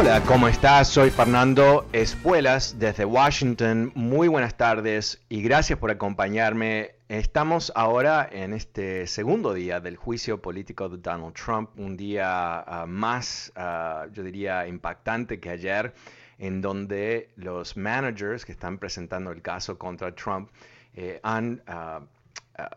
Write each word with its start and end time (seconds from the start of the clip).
Hola, 0.00 0.22
¿cómo 0.22 0.48
estás? 0.48 0.88
Soy 0.88 1.10
Fernando 1.10 1.86
Espuelas 1.92 2.78
desde 2.78 3.04
Washington. 3.04 3.92
Muy 3.94 4.28
buenas 4.28 4.56
tardes 4.56 5.20
y 5.28 5.42
gracias 5.42 5.78
por 5.78 5.90
acompañarme. 5.90 6.92
Estamos 7.10 7.70
ahora 7.74 8.26
en 8.32 8.54
este 8.54 9.06
segundo 9.06 9.52
día 9.52 9.78
del 9.78 9.96
juicio 9.96 10.40
político 10.40 10.88
de 10.88 10.96
Donald 10.96 11.34
Trump, 11.34 11.78
un 11.78 11.98
día 11.98 12.64
uh, 12.66 12.86
más, 12.86 13.52
uh, 13.56 14.10
yo 14.10 14.22
diría, 14.22 14.66
impactante 14.66 15.38
que 15.38 15.50
ayer, 15.50 15.92
en 16.38 16.62
donde 16.62 17.28
los 17.36 17.76
managers 17.76 18.46
que 18.46 18.52
están 18.52 18.78
presentando 18.78 19.30
el 19.30 19.42
caso 19.42 19.78
contra 19.78 20.14
Trump 20.14 20.48
eh, 20.94 21.20
han... 21.22 21.62
Uh, 21.68 22.06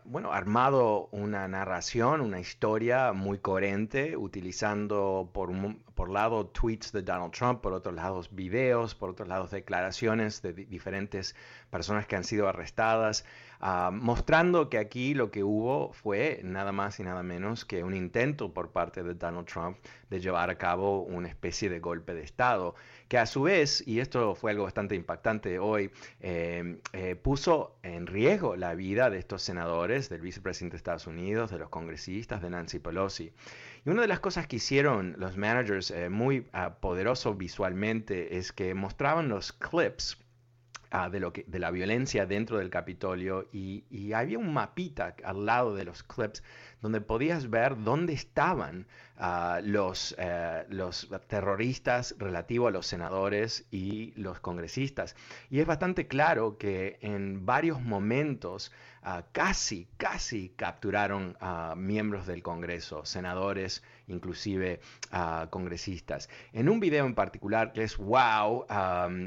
bueno, 0.04 0.32
armado 0.32 1.08
una 1.12 1.48
narración, 1.48 2.20
una 2.20 2.40
historia 2.40 3.12
muy 3.12 3.38
coherente, 3.38 4.16
utilizando 4.16 5.30
por 5.32 5.50
por 5.94 6.10
lado 6.10 6.46
tweets 6.46 6.92
de 6.92 7.02
Donald 7.02 7.32
Trump, 7.32 7.60
por 7.60 7.72
otro 7.72 7.92
lado 7.92 8.20
videos, 8.32 8.94
por 8.94 9.10
otro 9.10 9.26
lado 9.26 9.46
declaraciones 9.46 10.42
de 10.42 10.52
diferentes 10.52 11.36
personas 11.70 12.06
que 12.06 12.16
han 12.16 12.24
sido 12.24 12.48
arrestadas, 12.48 13.24
uh, 13.64 13.90
mostrando 13.90 14.68
que 14.68 14.78
aquí 14.78 15.14
lo 15.14 15.30
que 15.30 15.42
hubo 15.42 15.92
fue 15.92 16.40
nada 16.44 16.70
más 16.70 17.00
y 17.00 17.02
nada 17.02 17.22
menos 17.22 17.64
que 17.64 17.82
un 17.82 17.94
intento 17.94 18.52
por 18.52 18.70
parte 18.70 19.02
de 19.02 19.14
Donald 19.14 19.46
Trump 19.46 19.78
de 20.10 20.20
llevar 20.20 20.50
a 20.50 20.58
cabo 20.58 21.02
una 21.02 21.28
especie 21.28 21.68
de 21.68 21.80
golpe 21.80 22.14
de 22.14 22.22
Estado, 22.22 22.74
que 23.08 23.18
a 23.18 23.26
su 23.26 23.42
vez, 23.42 23.82
y 23.86 24.00
esto 24.00 24.34
fue 24.34 24.52
algo 24.52 24.64
bastante 24.64 24.94
impactante 24.94 25.58
hoy, 25.58 25.90
eh, 26.20 26.78
eh, 26.92 27.16
puso 27.16 27.78
en 27.82 28.06
riesgo 28.06 28.56
la 28.56 28.74
vida 28.74 29.10
de 29.10 29.18
estos 29.18 29.42
senadores, 29.42 30.08
del 30.08 30.20
vicepresidente 30.20 30.74
de 30.74 30.78
Estados 30.78 31.06
Unidos, 31.06 31.50
de 31.50 31.58
los 31.58 31.70
congresistas, 31.70 32.42
de 32.42 32.50
Nancy 32.50 32.78
Pelosi. 32.78 33.32
Y 33.84 33.90
una 33.90 34.02
de 34.02 34.08
las 34.08 34.20
cosas 34.20 34.46
que 34.46 34.56
hicieron 34.56 35.14
los 35.18 35.36
managers 35.36 35.90
eh, 35.90 36.08
muy 36.08 36.40
uh, 36.54 36.80
poderoso 36.80 37.34
visualmente 37.34 38.36
es 38.38 38.52
que 38.52 38.74
mostraban 38.74 39.28
los 39.28 39.52
clips 39.52 40.23
uh, 40.94 41.10
de, 41.10 41.20
lo 41.20 41.32
que, 41.32 41.44
de 41.46 41.58
la 41.58 41.70
violencia 41.70 42.26
dentro 42.26 42.58
del 42.58 42.70
Capitolio 42.70 43.48
y, 43.52 43.84
y, 43.90 44.12
había 44.12 44.38
un 44.38 44.52
mapita 44.52 45.16
al 45.24 45.44
lado 45.44 45.74
de 45.74 45.84
los 45.84 46.02
clips 46.02 46.42
donde 46.80 47.00
podías 47.00 47.50
ver 47.50 47.82
dónde 47.82 48.12
estaban 48.12 48.86
uh, 49.18 49.60
los, 49.62 50.12
uh, 50.18 50.64
los 50.68 51.08
terroristas 51.26 52.14
relativo 52.18 52.68
a 52.68 52.70
los 52.70 52.86
senadores 52.86 53.66
y 53.70 54.12
los 54.16 54.40
congresistas. 54.40 55.16
Y 55.50 55.60
es 55.60 55.66
bastante 55.66 56.06
claro 56.06 56.58
que 56.58 56.98
en 57.00 57.44
varios 57.44 57.80
momentos 57.80 58.70
Uh, 59.06 59.20
casi, 59.32 59.86
casi 59.98 60.48
capturaron 60.56 61.36
a 61.38 61.74
miembros 61.76 62.26
del 62.26 62.42
Congreso, 62.42 63.04
senadores, 63.04 63.82
inclusive 64.06 64.80
uh, 65.12 65.46
congresistas. 65.50 66.30
En 66.54 66.70
un 66.70 66.80
video 66.80 67.04
en 67.04 67.14
particular 67.14 67.74
que 67.74 67.82
es 67.82 67.98
wow, 67.98 68.64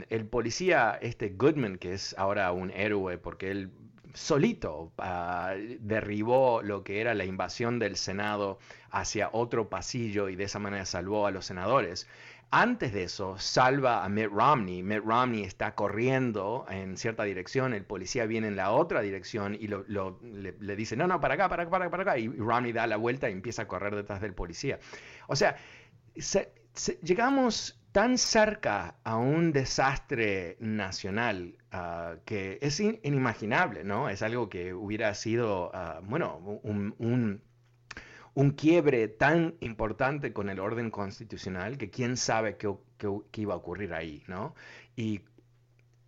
el 0.10 0.26
policía, 0.26 0.98
este 1.00 1.30
Goodman, 1.30 1.78
que 1.78 1.94
es 1.94 2.16
ahora 2.18 2.52
un 2.54 2.72
héroe 2.72 3.20
porque 3.20 3.52
él 3.52 3.72
solito 4.16 4.92
uh, 4.98 5.78
derribó 5.80 6.64
lo 6.64 6.84
que 6.84 7.00
era 7.00 7.14
la 7.14 7.26
invasión 7.26 7.78
del 7.78 7.98
Senado 7.98 8.58
hacia 8.90 9.30
otro 9.32 9.70
pasillo 9.70 10.28
y 10.30 10.36
de 10.36 10.46
esa 10.46 10.58
manera 10.58 10.86
salvó 10.86 11.28
a 11.28 11.32
los 11.32 11.46
senadores. 11.46 12.08
Antes 12.50 12.94
de 12.94 13.04
eso, 13.04 13.38
salva 13.38 14.06
a 14.06 14.10
Mitt 14.10 14.30
Romney. 14.32 14.82
Mitt 14.82 15.04
Romney 15.04 15.44
está 15.44 15.76
corriendo 15.76 16.66
en 16.70 16.96
cierta 16.96 17.24
dirección, 17.24 17.74
el 17.74 17.84
policía 17.84 18.26
viene 18.26 18.48
en 18.48 18.56
la 18.56 18.72
otra 18.72 19.02
dirección 19.02 19.54
y 19.54 19.68
le, 19.68 20.76
dice, 20.78 20.96
no, 20.96 21.08
no, 21.08 21.20
para 21.20 21.34
acá, 21.34 21.50
para 21.50 21.64
acá, 21.64 21.90
para 21.90 22.04
acá. 22.04 22.18
Y 22.18 22.30
Romney 22.30 22.72
da 22.72 22.88
la 22.88 22.96
vuelta 22.96 23.30
y 23.30 23.34
empieza 23.34 23.64
a 23.64 23.68
correr 23.68 23.96
detrás 23.96 24.22
del 24.22 24.34
policía. 24.34 24.80
O 25.28 25.36
sea, 25.36 25.58
se, 26.16 26.54
se, 26.74 26.98
llegamos 27.04 27.82
tan 27.92 28.18
cerca 28.18 28.96
a 29.04 29.18
un 29.18 29.52
desastre 29.52 30.56
nacional 30.62 31.58
uh, 31.74 32.20
que 32.24 32.60
es 32.62 32.80
in, 32.80 33.00
inimaginable, 33.04 33.84
¿no? 33.84 34.08
Es 34.08 34.22
algo 34.22 34.48
que 34.48 34.74
hubiera 34.74 35.14
sido, 35.16 35.70
uh, 35.72 36.02
bueno, 36.06 36.38
un 36.64 37.42
un 38.38 38.52
quiebre 38.52 39.08
tan 39.08 39.56
importante 39.62 40.32
con 40.32 40.50
el 40.50 40.60
orden 40.60 40.92
constitucional 40.92 41.80
que 41.80 41.90
quién 41.90 42.18
sabe 42.18 42.56
qué, 42.56 42.72
qué, 43.00 43.42
iba 43.42 43.56
a 43.56 43.58
ocurrir 43.58 43.96
ahí, 43.96 44.24
¿no? 44.28 44.54
Y 44.96 45.22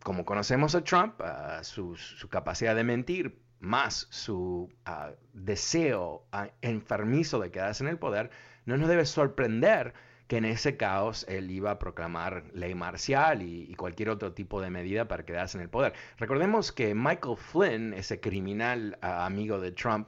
como 0.03 0.25
conocemos 0.25 0.75
a 0.75 0.83
Trump, 0.83 1.19
su, 1.63 1.95
su, 1.95 2.29
capacidad 2.29 2.75
de 2.75 2.83
mentir, 2.83 3.41
más 3.59 4.05
su 4.11 4.71
deseo 5.33 6.27
enfermizo 6.61 7.39
de 7.39 7.49
quedarse 7.49 7.83
en 7.83 7.89
el 7.89 7.97
poder, 7.97 8.29
no 8.63 8.77
nos 8.77 8.89
debe 8.89 9.07
sorprender 9.07 9.95
que 10.29 10.37
en 10.37 10.45
ese 10.45 10.77
caos 10.77 11.25
él 11.27 11.49
iba 11.49 11.71
a 11.71 11.79
proclamar 11.79 12.43
ley 12.53 12.75
marcial 12.75 13.41
y, 13.41 13.73
cualquier 13.73 14.11
otro 14.11 14.33
tipo 14.33 14.61
de 14.61 14.69
medida 14.69 15.07
para 15.07 15.25
quedarse 15.25 15.57
en 15.57 15.63
el 15.63 15.69
poder. 15.69 15.93
Recordemos 16.19 16.71
que 16.71 16.93
Michael 16.93 17.35
Flynn, 17.35 17.93
ese 17.95 18.19
criminal 18.19 18.99
amigo 19.01 19.59
de 19.59 19.71
Trump, 19.71 20.07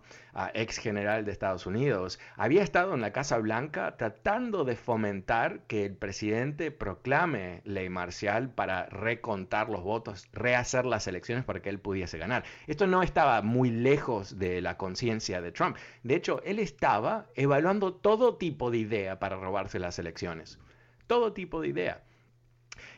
ex 0.53 0.77
general 0.77 1.25
de 1.25 1.31
Estados 1.31 1.65
Unidos, 1.65 2.19
había 2.37 2.61
estado 2.61 2.93
en 2.93 3.01
la 3.01 3.11
Casa 3.11 3.37
Blanca 3.39 3.97
tratando 3.97 4.63
de 4.63 4.75
fomentar 4.75 5.61
que 5.67 5.85
el 5.85 5.95
presidente 5.95 6.69
proclame 6.69 7.61
ley 7.65 7.89
marcial 7.89 8.49
para 8.49 8.85
recontar 8.85 9.69
los 9.69 9.81
votos, 9.81 10.27
rehacer 10.33 10.85
las 10.85 11.07
elecciones 11.07 11.45
para 11.45 11.61
que 11.61 11.69
él 11.69 11.79
pudiese 11.79 12.17
ganar. 12.17 12.43
Esto 12.67 12.85
no 12.85 13.01
estaba 13.01 13.41
muy 13.41 13.71
lejos 13.71 14.37
de 14.37 14.61
la 14.61 14.77
conciencia 14.77 15.41
de 15.41 15.51
Trump. 15.51 15.77
De 16.03 16.15
hecho, 16.15 16.41
él 16.43 16.59
estaba 16.59 17.25
evaluando 17.35 17.93
todo 17.93 18.35
tipo 18.35 18.69
de 18.69 18.77
idea 18.77 19.19
para 19.19 19.37
robarse 19.37 19.79
las 19.79 19.97
elecciones 19.97 20.11
elecciones. 20.11 20.59
Todo 21.07 21.33
tipo 21.33 21.61
de 21.61 21.69
idea. 21.69 22.03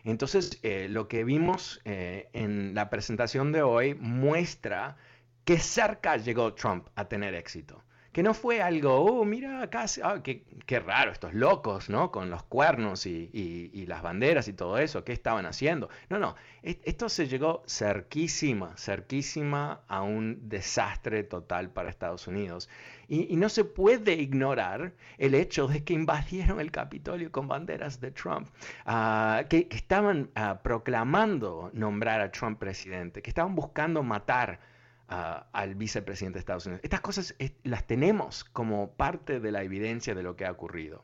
Entonces, 0.04 0.60
eh, 0.64 0.88
lo 0.90 1.08
que 1.08 1.24
vimos 1.24 1.82
eh, 1.86 2.30
en 2.34 2.74
la 2.74 2.90
presentación 2.90 3.52
de 3.52 3.62
hoy 3.62 3.96
muestra 3.96 4.98
que 5.46 5.59
cerca 5.59 6.18
llegó 6.18 6.54
Trump 6.54 6.88
a 6.96 7.08
tener 7.08 7.36
éxito 7.36 7.84
que 8.14 8.22
no 8.22 8.36
fue 8.36 8.62
algo, 8.62 8.96
oh, 9.00 9.26
mira, 9.26 9.64
acá, 9.64 9.86
oh, 10.04 10.22
qué, 10.22 10.80
raro, 10.80 11.12
estos 11.12 11.34
locos, 11.34 11.90
¿no? 11.90 12.12
Con 12.12 12.30
los 12.30 12.44
cuernos 12.44 13.08
y, 13.08 13.86
las 13.88 14.03
banderas 14.03 14.48
y 14.48 14.53
todo 14.53 14.78
eso, 14.78 15.03
¿qué 15.03 15.14
estaban 15.14 15.48
haciendo? 15.48 15.90
No, 16.09 16.20
no, 16.20 16.36
esto 16.62 17.09
se 17.09 17.28
llegó 17.28 17.64
cerquísima, 17.68 18.78
cerquísima 18.78 19.82
a 19.88 20.03
un 20.03 20.48
desastre 20.48 21.24
total 21.24 21.72
para 21.72 21.90
Estados 21.90 22.28
Unidos. 22.28 22.70
Y, 23.08 23.36
no 23.36 23.50
se 23.50 23.66
puede 23.66 24.14
ignorar 24.14 24.94
el 25.18 25.34
hecho 25.34 25.68
de 25.68 25.84
que 25.84 25.94
invadieron 25.94 26.59
el 26.59 26.70
Capitolio 26.70 27.32
con 27.32 27.48
banderas 27.48 28.00
de 28.00 28.12
Trump, 28.12 28.48
uh, 28.86 29.48
que, 29.50 29.68
estaban 29.72 30.30
uh, 30.38 30.62
proclamando 30.62 31.72
nombrar 31.74 32.22
a 32.22 32.32
Trump 32.32 32.59
presidente, 32.59 33.24
que 33.24 33.32
estaban 33.32 33.56
buscando 33.56 34.03
matar 34.03 34.59
Al 35.52 35.76
vicepresidente 35.76 36.38
de 36.38 36.40
Estados 36.40 36.66
Unidos. 36.66 36.82
Estas 36.84 37.02
cosas 37.02 37.36
las 37.64 37.86
tenemos 37.86 38.44
como 38.44 38.94
parte 38.94 39.40
de 39.40 39.52
la 39.52 39.64
evidencia 39.64 40.16
de 40.16 40.24
lo 40.24 40.36
que 40.36 40.46
ha 40.46 40.52
ocurrido. 40.52 41.04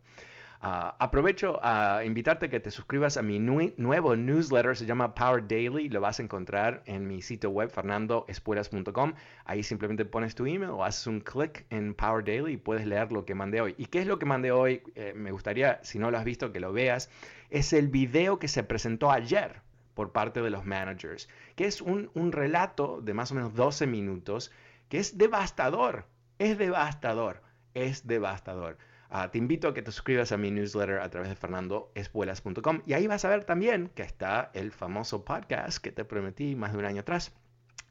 Uh, 0.61 0.91
aprovecho 0.99 1.57
a 1.63 2.03
invitarte 2.03 2.47
a 2.47 2.49
que 2.49 2.59
te 2.59 2.69
suscribas 2.69 3.15
a 3.15 3.21
mi 3.21 3.39
nu 3.39 3.71
nuevo 3.77 4.17
newsletter, 4.17 4.75
se 4.75 4.85
llama 4.85 5.15
Power 5.15 5.47
Daily, 5.47 5.87
lo 5.87 6.01
vas 6.01 6.19
a 6.19 6.23
encontrar 6.23 6.83
en 6.85 7.07
mi 7.07 7.21
sitio 7.21 7.49
web 7.49 7.69
fernandoespuelas.com. 7.71 9.13
Ahí 9.45 9.63
simplemente 9.63 10.03
pones 10.03 10.35
tu 10.35 10.45
email 10.45 10.71
o 10.71 10.83
haces 10.83 11.07
un 11.07 11.21
clic 11.21 11.65
en 11.69 11.93
Power 11.93 12.25
Daily 12.25 12.53
y 12.53 12.57
puedes 12.57 12.85
leer 12.85 13.13
lo 13.13 13.23
que 13.23 13.35
mandé 13.35 13.61
hoy. 13.61 13.73
¿Y 13.77 13.85
qué 13.85 13.99
es 13.99 14.07
lo 14.07 14.19
que 14.19 14.25
mandé 14.25 14.51
hoy? 14.51 14.81
Eh, 14.95 15.13
me 15.15 15.31
gustaría, 15.31 15.79
si 15.81 15.97
no 15.97 16.11
lo 16.11 16.17
has 16.17 16.25
visto, 16.25 16.51
que 16.51 16.59
lo 16.59 16.73
veas. 16.73 17.09
Es 17.49 17.71
el 17.71 17.87
video 17.87 18.37
que 18.37 18.49
se 18.49 18.63
presentó 18.63 19.11
ayer 19.11 19.61
por 19.93 20.11
parte 20.11 20.41
de 20.41 20.49
los 20.49 20.65
managers, 20.65 21.29
que 21.55 21.65
es 21.65 21.81
un, 21.81 22.09
un 22.13 22.31
relato 22.31 23.01
de 23.01 23.13
más 23.13 23.31
o 23.31 23.35
menos 23.35 23.53
12 23.53 23.87
minutos 23.87 24.51
que 24.89 24.99
es 24.99 25.17
devastador, 25.17 26.05
es 26.37 26.57
devastador, 26.57 27.41
es 27.73 28.07
devastador. 28.07 28.77
Uh, 29.11 29.27
te 29.29 29.39
invito 29.39 29.67
a 29.67 29.73
que 29.73 29.81
te 29.81 29.91
suscribas 29.91 30.31
a 30.31 30.37
mi 30.37 30.51
newsletter 30.51 30.99
a 30.99 31.09
través 31.09 31.29
de 31.29 31.35
fernandoespuelas.com 31.35 32.81
y 32.85 32.93
ahí 32.93 33.07
vas 33.07 33.25
a 33.25 33.29
ver 33.29 33.43
también 33.43 33.89
que 33.95 34.03
está 34.03 34.51
el 34.53 34.71
famoso 34.71 35.25
podcast 35.25 35.79
que 35.79 35.91
te 35.91 36.05
prometí 36.05 36.55
más 36.55 36.73
de 36.73 36.77
un 36.77 36.85
año 36.85 37.01
atrás 37.01 37.33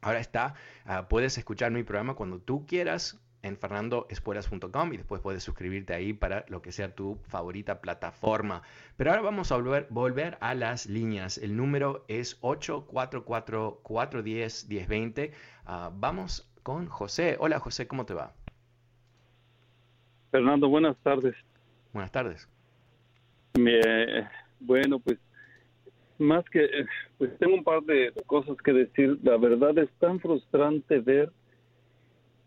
ahora 0.00 0.20
está, 0.20 0.54
ah, 0.84 1.08
puedes 1.08 1.36
escuchar 1.38 1.70
mi 1.70 1.82
programa 1.82 2.14
cuando 2.14 2.38
tú 2.38 2.66
quieras 2.66 3.20
en 3.48 3.56
fernandoespuelas.com 3.56 4.92
y 4.92 4.98
después 4.98 5.20
puedes 5.20 5.42
suscribirte 5.42 5.94
ahí 5.94 6.12
para 6.12 6.44
lo 6.48 6.62
que 6.62 6.70
sea 6.70 6.94
tu 6.94 7.18
favorita 7.26 7.80
plataforma. 7.80 8.62
Pero 8.96 9.10
ahora 9.10 9.22
vamos 9.22 9.50
a 9.50 9.56
volver, 9.56 9.88
volver 9.90 10.38
a 10.40 10.54
las 10.54 10.86
líneas. 10.86 11.38
El 11.38 11.56
número 11.56 12.04
es 12.08 12.40
844-410-1020. 12.42 15.32
Ah, 15.66 15.90
vamos 15.92 16.48
con 16.62 16.86
José. 16.86 17.36
Hola 17.40 17.58
José, 17.58 17.88
¿cómo 17.88 18.06
te 18.06 18.14
va? 18.14 18.32
Fernando, 20.30 20.68
buenas 20.68 20.96
tardes. 20.98 21.34
Buenas 21.92 22.12
tardes. 22.12 22.48
bueno, 24.60 25.00
pues 25.00 25.18
más 26.18 26.44
que, 26.50 26.68
pues 27.16 27.36
tengo 27.38 27.54
un 27.54 27.64
par 27.64 27.82
de 27.82 28.12
cosas 28.26 28.56
que 28.58 28.72
decir. 28.72 29.18
La 29.22 29.36
verdad 29.36 29.76
es 29.78 29.90
tan 29.98 30.20
frustrante 30.20 31.00
ver 31.00 31.32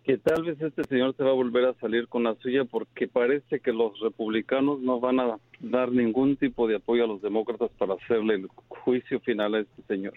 que 0.03 0.17
tal 0.17 0.43
vez 0.43 0.59
este 0.61 0.83
señor 0.85 1.15
se 1.15 1.23
va 1.23 1.29
a 1.29 1.33
volver 1.33 1.65
a 1.65 1.73
salir 1.75 2.07
con 2.07 2.23
la 2.23 2.35
suya 2.35 2.65
porque 2.65 3.07
parece 3.07 3.59
que 3.59 3.71
los 3.71 3.99
republicanos 3.99 4.79
no 4.81 4.99
van 4.99 5.19
a 5.19 5.37
dar 5.59 5.91
ningún 5.91 6.37
tipo 6.37 6.67
de 6.67 6.77
apoyo 6.77 7.03
a 7.03 7.07
los 7.07 7.21
demócratas 7.21 7.69
para 7.77 7.93
hacerle 7.93 8.35
el 8.35 8.47
juicio 8.67 9.19
final 9.19 9.55
a 9.55 9.59
este 9.59 9.83
señor. 9.83 10.13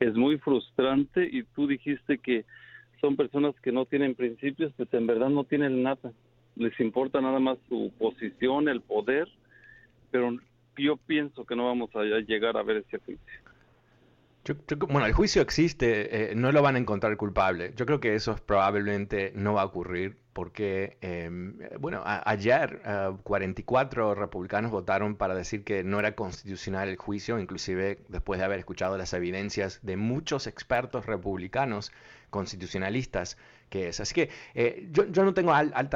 Es 0.00 0.14
muy 0.14 0.38
frustrante 0.38 1.28
y 1.30 1.44
tú 1.44 1.66
dijiste 1.68 2.18
que 2.18 2.44
son 3.00 3.16
personas 3.16 3.54
que 3.60 3.70
no 3.70 3.86
tienen 3.86 4.16
principios, 4.16 4.72
pues 4.76 4.92
en 4.92 5.06
verdad 5.06 5.28
no 5.28 5.44
tienen 5.44 5.82
nada. 5.82 6.12
Les 6.56 6.78
importa 6.80 7.20
nada 7.20 7.38
más 7.38 7.58
su 7.68 7.92
posición, 7.98 8.68
el 8.68 8.80
poder, 8.80 9.28
pero 10.10 10.36
yo 10.76 10.96
pienso 10.96 11.44
que 11.44 11.54
no 11.54 11.66
vamos 11.66 11.94
a 11.94 12.02
llegar 12.02 12.56
a 12.56 12.64
ver 12.64 12.78
ese 12.78 12.98
juicio 12.98 13.47
bueno, 14.88 15.06
el 15.06 15.12
juicio 15.12 15.42
existe, 15.42 16.32
eh, 16.32 16.34
no 16.34 16.52
lo 16.52 16.62
van 16.62 16.76
a 16.76 16.78
encontrar 16.78 17.16
culpable. 17.16 17.72
Yo 17.76 17.86
creo 17.86 18.00
que 18.00 18.14
eso 18.14 18.36
probablemente 18.36 19.32
no 19.34 19.54
va 19.54 19.62
a 19.62 19.64
ocurrir 19.64 20.16
porque, 20.32 20.98
em, 21.00 21.58
bueno, 21.80 22.02
ayer 22.04 22.80
44 23.24 24.12
eh, 24.12 24.14
republicanos 24.14 24.70
votaron 24.70 25.16
para 25.16 25.34
decir 25.34 25.64
que 25.64 25.82
no 25.82 25.98
era 25.98 26.14
constitucional 26.14 26.88
el 26.88 26.96
juicio, 26.96 27.40
inclusive 27.40 27.98
después 28.08 28.38
de 28.38 28.44
haber 28.44 28.60
escuchado 28.60 28.96
las 28.96 29.12
evidencias 29.14 29.80
de 29.82 29.96
muchos 29.96 30.46
expertos 30.46 31.06
republicanos 31.06 31.90
constitucionalistas 32.30 33.36
que 33.68 33.88
es. 33.88 34.00
Así 34.00 34.14
que 34.14 34.30
eh, 34.54 34.88
yo, 34.92 35.04
no 35.24 35.34
tengo 35.34 35.52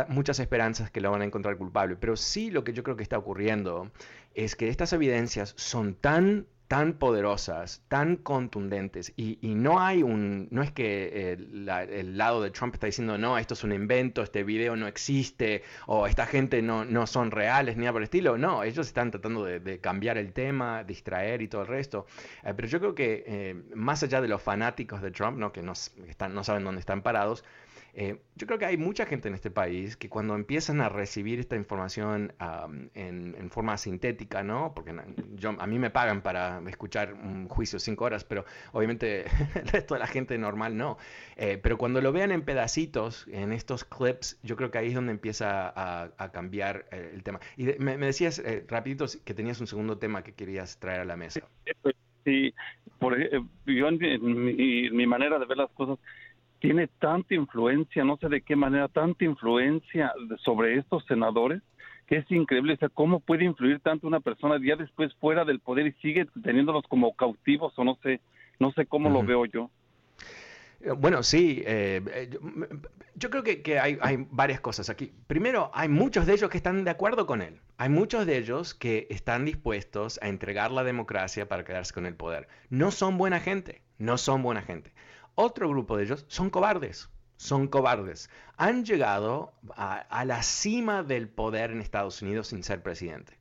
muchas 0.08 0.38
esperanzas 0.40 0.90
que 0.90 1.00
lo 1.00 1.10
van 1.10 1.22
a 1.22 1.25
encontrar 1.25 1.56
culpable, 1.56 1.96
pero 1.96 2.16
sí 2.16 2.50
lo 2.50 2.64
que 2.64 2.72
yo 2.72 2.82
creo 2.82 2.96
que 2.96 3.02
está 3.02 3.19
ocurriendo 3.19 3.90
es 4.34 4.56
que 4.56 4.69
estas 4.69 4.93
evidencias 4.93 5.54
son 5.56 5.94
tan 5.94 6.46
tan 6.73 6.95
poderosas, 6.95 7.85
tan 7.89 8.17
contundentes, 8.17 9.13
y, 9.15 9.37
no 9.43 9.79
hay 9.79 10.03
un, 10.03 10.49
no 10.51 10.63
es 10.63 10.73
que 10.73 11.35
el, 11.35 12.17
lado 12.17 12.41
de 12.41 12.51
Trump 12.51 12.73
está 12.73 12.87
diciendo, 12.87 13.19
no, 13.19 13.37
esto 13.37 13.53
es 13.53 13.63
un 13.63 13.73
invento, 13.73 14.23
este 14.23 14.43
video 14.43 14.75
no 14.75 14.87
existe, 14.87 15.65
o 15.87 16.07
esta 16.07 16.25
gente 16.25 16.63
no, 16.63 16.87
no 16.87 17.07
son 17.07 17.31
reales, 17.31 17.77
ni 17.77 17.83
nada 17.83 17.93
por 17.93 18.01
el 18.01 18.05
estilo, 18.05 18.39
no, 18.39 18.65
ellos 18.65 18.87
están 18.87 19.11
tratando 19.11 19.45
de, 19.45 19.81
cambiar 19.81 20.17
el 20.17 20.33
tema, 20.33 20.83
distraer 20.83 21.43
y 21.43 21.49
todo 21.49 21.61
el 21.61 21.69
resto, 21.69 22.07
eh, 22.43 22.55
pero 22.57 22.67
yo 22.67 22.79
creo 22.79 22.95
que 22.95 23.23
eh, 23.27 23.63
más 23.75 24.03
allá 24.03 24.23
de 24.23 24.29
los 24.29 24.41
fanáticos 24.41 25.03
de 25.03 25.11
Trump, 25.11 25.37
¿no? 25.37 25.53
que 25.53 25.61
no, 25.61 25.73
están, 25.73 26.35
no 26.35 26.43
saben 26.43 26.65
dónde 26.65 26.81
están 26.81 27.03
parados, 27.03 27.45
eh, 27.94 28.23
yo 28.37 28.47
creo 28.47 28.59
que 28.59 28.65
hay 28.65 28.79
mucha 28.79 29.05
gente 29.05 29.29
en 29.29 29.35
este 29.35 29.50
país 29.50 29.99
que 29.99 30.09
cuando 30.09 30.35
empiezan 30.35 30.81
a 30.81 30.89
recibir 30.89 31.39
esta 31.41 31.56
información 31.56 32.33
en, 32.94 33.50
forma 33.50 33.77
sintética, 33.77 34.43
¿no? 34.43 34.73
Porque 34.75 34.94
yo, 35.35 35.50
a 35.59 35.67
mí 35.67 35.79
me 35.79 35.91
pagan 35.91 36.23
para 36.23 36.62
escuchar 36.69 37.12
un 37.12 37.49
juicio 37.49 37.79
cinco 37.79 38.06
horas, 38.06 38.25
pero 38.25 38.47
obviamente 38.73 39.25
el 39.55 39.69
resto 39.69 39.94
de 39.94 40.00
la 40.00 40.06
gente 40.06 40.39
normal 40.39 40.77
no. 40.77 40.97
Eh, 41.37 41.59
pero 41.62 41.77
cuando 41.77 42.00
lo 42.00 42.12
vean 42.12 42.33
en 42.33 42.43
pedacitos, 42.43 43.27
en 43.31 43.53
estos 43.53 43.85
clips, 43.85 44.38
yo 44.43 44.56
creo 44.56 44.71
que 44.71 44.79
ahí 44.79 44.88
es 44.88 44.95
donde 44.95 45.12
empieza 45.12 45.73
a, 45.75 46.33
cambiar 46.33 46.87
eh, 46.93 47.11
el 47.12 47.23
tema. 47.23 47.41
Y 47.59 47.67
me, 47.79 47.99
decías 47.99 48.43
rapidito 48.69 49.05
que 49.25 49.35
tenías 49.35 49.61
un 49.61 49.67
segundo 49.67 49.99
tema 49.99 50.23
que 50.23 50.33
querías 50.33 50.79
traer 50.79 51.00
a 51.00 51.05
la 51.05 51.17
mesa. 51.17 51.41
Sí, 52.25 52.55
por, 52.99 53.19
yo 53.67 53.88
en 53.88 54.97
mi 54.97 55.06
manera 55.06 55.38
de 55.38 55.45
ver 55.45 55.59
las 55.59 55.71
cosas, 55.73 55.99
tiene 56.62 56.87
tanta 56.87 57.35
influencia, 57.35 58.05
no 58.05 58.17
sé 58.19 58.29
de 58.29 58.41
qué 58.41 58.55
manera, 58.55 58.87
tanta 58.87 59.25
influencia 59.25 60.12
sobre 60.44 60.79
estos 60.79 61.05
senadores, 61.06 61.61
que 62.06 62.19
es 62.19 62.31
increíble, 62.31 62.75
o 62.75 62.76
sea, 62.76 62.88
cómo 62.88 63.19
puede 63.19 63.44
influir 63.44 63.81
tanto 63.81 64.06
una 64.06 64.20
persona 64.20 64.59
día 64.59 64.76
después 64.76 65.12
fuera 65.14 65.44
del 65.44 65.59
poder 65.59 65.88
y 65.88 65.93
sigue 65.94 66.25
teniéndolos 66.41 66.85
como 66.88 67.14
cautivos 67.14 67.76
o 67.76 67.85
no 67.85 67.99
sé, 68.05 68.20
no 68.61 68.70
sé 68.73 68.87
cómo 68.87 69.11
lo 69.11 69.25
veo 69.25 69.44
yo. 69.47 69.70
Eh, 70.82 70.93
bueno, 70.93 71.25
sí, 71.25 71.64
eh, 71.67 72.00
eh, 72.14 72.31
yo, 73.17 73.31
creo 73.31 73.43
que, 73.43 73.81
hay, 73.81 73.99
hay, 74.00 74.25
varias 74.31 74.61
cosas 74.61 74.88
aquí. 74.88 75.12
Primero, 75.26 75.69
hay 75.75 75.88
muchos 75.88 76.26
de 76.26 76.35
ellos 76.35 76.49
que 76.49 76.59
están 76.59 76.85
de 76.85 76.93
acuerdo 76.93 77.26
con 77.26 77.43
él. 77.43 77.59
Hay 77.76 77.88
muchos 77.88 78.25
de 78.25 78.38
ellos 78.38 78.73
que 78.73 79.09
están 79.11 79.44
dispuestos 79.44 80.20
a 80.23 80.29
entregar 80.29 80.70
la 80.70 80.85
democracia 80.85 81.49
para 81.49 81.64
quedarse 81.64 81.93
con 81.93 82.06
el 82.06 82.14
poder. 82.14 82.47
No 82.70 82.93
son 82.93 83.19
buena 83.19 83.41
gente, 83.41 83.82
no 83.99 84.17
son 84.17 84.44
buena 84.44 84.62
gente. 84.62 84.93
Otro 85.34 85.69
grupo 85.69 85.96
de 85.96 86.05
ellos 86.05 86.25
son 86.29 86.50
cobardes, 86.50 87.08
son 87.37 87.67
cobardes. 87.67 88.29
Han 88.56 88.84
llegado 88.84 89.52
a, 89.75 90.25
la 90.25 90.43
cima 90.43 91.02
del 91.02 91.29
poder 91.29 91.70
en 91.70 91.81
Estados 91.81 92.20
Unidos 92.23 92.49
sin 92.49 92.62
ser 92.62 92.82
presidente. 92.82 93.38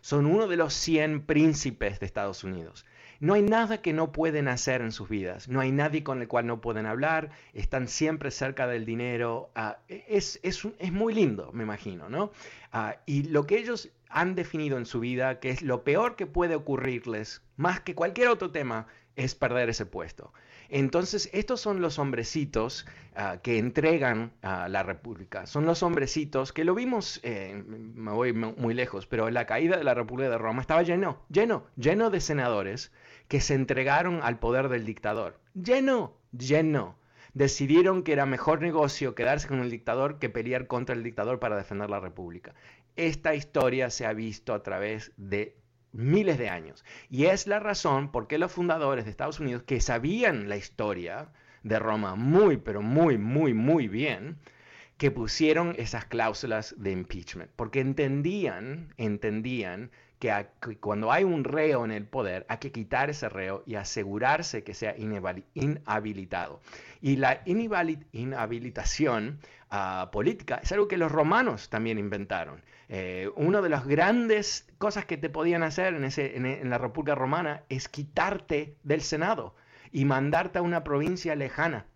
Son 0.00 0.26
uno 0.26 0.48
de 0.48 0.56
los 0.56 0.74
100 0.74 1.26
príncipes 1.26 2.00
de 2.00 2.06
Estados 2.06 2.44
Unidos. 2.44 2.84
No 3.20 3.34
hay 3.34 3.42
nada 3.42 3.80
que 3.80 3.92
no 3.92 4.12
pueden 4.12 4.48
hacer 4.48 4.80
en 4.80 4.92
sus 4.92 5.08
vidas, 5.08 5.48
no 5.48 5.60
hay 5.60 5.70
nadie 5.70 6.02
con 6.02 6.20
el 6.20 6.28
cual 6.28 6.46
no 6.46 6.60
pueden 6.60 6.84
hablar, 6.84 7.30
están 7.52 7.88
siempre 7.88 8.30
cerca 8.30 8.66
del 8.66 8.84
dinero. 8.84 9.50
Ah, 9.54 9.78
es, 9.88 10.40
es, 10.42 10.64
muy 10.92 11.14
lindo, 11.14 11.50
me 11.52 11.62
imagino, 11.62 12.08
¿no? 12.08 12.32
Ah, 12.72 12.96
y 13.06 13.22
lo 13.22 13.46
que 13.46 13.58
ellos 13.58 13.90
han 14.08 14.34
definido 14.34 14.78
en 14.78 14.84
su 14.86 15.00
vida, 15.00 15.40
que 15.40 15.50
es 15.50 15.62
lo 15.62 15.84
peor 15.84 16.16
que 16.16 16.26
puede 16.26 16.54
ocurrirles, 16.54 17.42
más 17.56 17.80
que 17.80 17.94
cualquier 17.94 18.28
otro 18.28 18.50
tema, 18.50 18.88
es 19.16 19.34
perder 19.34 19.68
ese 19.68 19.86
puesto. 19.86 20.32
Entonces, 20.68 21.28
estos 21.32 21.60
son 21.60 21.80
los 21.80 21.98
hombrecitos 21.98 22.86
ah, 23.16 23.38
que 23.42 23.58
entregan 23.58 24.32
a 24.42 24.68
la 24.68 24.82
República. 24.82 25.46
Son 25.46 25.66
los 25.66 25.82
hombrecitos 25.82 26.52
que 26.52 26.64
lo 26.64 26.74
vimos, 26.74 27.20
eh, 27.22 27.62
me 27.66 28.12
voy 28.12 28.32
muy 28.32 28.74
lejos, 28.74 29.06
pero 29.06 29.30
la 29.30 29.46
caída 29.46 29.76
de 29.76 29.84
la 29.84 29.94
República 29.94 30.30
de 30.30 30.38
Roma 30.38 30.60
estaba 30.60 30.82
lleno, 30.82 31.22
lleno, 31.28 31.66
lleno 31.76 32.10
de 32.10 32.20
senadores 32.20 32.92
que 33.28 33.40
se 33.40 33.54
entregaron 33.54 34.20
al 34.22 34.38
poder 34.38 34.68
del 34.68 34.84
dictador. 34.84 35.38
Lleno, 35.54 36.14
lleno. 36.32 36.96
Decidieron 37.34 38.04
que 38.04 38.12
era 38.12 38.26
mejor 38.26 38.62
negocio 38.62 39.14
quedarse 39.14 39.48
con 39.48 39.60
el 39.60 39.70
dictador 39.70 40.20
que 40.20 40.30
pelear 40.30 40.68
contra 40.68 40.94
el 40.94 41.02
dictador 41.02 41.40
para 41.40 41.56
defender 41.56 41.90
la 41.90 41.98
República. 41.98 42.54
Esta 42.96 43.34
historia 43.34 43.90
se 43.90 44.06
ha 44.06 44.12
visto 44.12 44.54
a 44.54 44.62
través 44.62 45.12
de 45.16 45.56
miles 45.94 46.38
de 46.38 46.50
años. 46.50 46.84
Y 47.08 47.26
es 47.26 47.46
la 47.46 47.60
razón 47.60 48.10
por 48.10 48.26
qué 48.26 48.36
los 48.36 48.52
fundadores 48.52 49.04
de 49.04 49.10
Estados 49.10 49.40
Unidos, 49.40 49.62
que 49.62 49.80
sabían 49.80 50.48
la 50.48 50.56
historia 50.56 51.28
de 51.62 51.78
Roma 51.78 52.14
muy, 52.14 52.58
pero 52.58 52.82
muy, 52.82 53.16
muy, 53.16 53.54
muy 53.54 53.88
bien, 53.88 54.36
que 54.98 55.10
pusieron 55.10 55.74
esas 55.78 56.04
cláusulas 56.04 56.74
de 56.78 56.92
impeachment, 56.92 57.50
porque 57.56 57.80
entendían, 57.80 58.92
entendían 58.96 59.90
que, 60.18 60.76
cuando 60.80 61.10
hay 61.10 61.24
un 61.24 61.44
reo 61.44 61.84
en 61.84 61.90
el 61.90 62.06
poder 62.06 62.46
hay 62.48 62.58
que 62.58 62.72
quitar 62.72 63.10
ese 63.10 63.28
reo 63.28 63.62
y 63.66 63.74
asegurarse 63.74 64.62
que 64.62 64.72
sea 64.74 64.94
inhabilitado. 64.96 66.60
Y 67.00 67.16
la 67.16 67.42
inhabilitación 67.44 69.40
política 70.12 70.60
es 70.62 70.72
algo 70.72 70.88
que 70.88 70.96
los 70.96 71.10
romanos 71.10 71.68
también 71.68 71.98
inventaron. 71.98 72.62
Eh, 72.88 73.30
una 73.36 73.60
de 73.60 73.68
las 73.68 73.86
grandes 73.86 74.68
cosas 74.78 75.06
que 75.06 75.16
te 75.16 75.30
podían 75.30 75.62
hacer 75.62 75.94
en, 75.94 76.04
ese, 76.04 76.36
en, 76.36 76.70
la 76.70 76.78
República 76.78 77.14
Romana 77.14 77.64
es 77.68 77.88
quitarte 77.88 78.76
del 78.82 79.00
Senado 79.00 79.54
y 79.90 80.04
mandarte 80.04 80.58
a 80.58 80.62
una 80.62 80.84
provincia 80.84 81.34
lejana. 81.34 81.86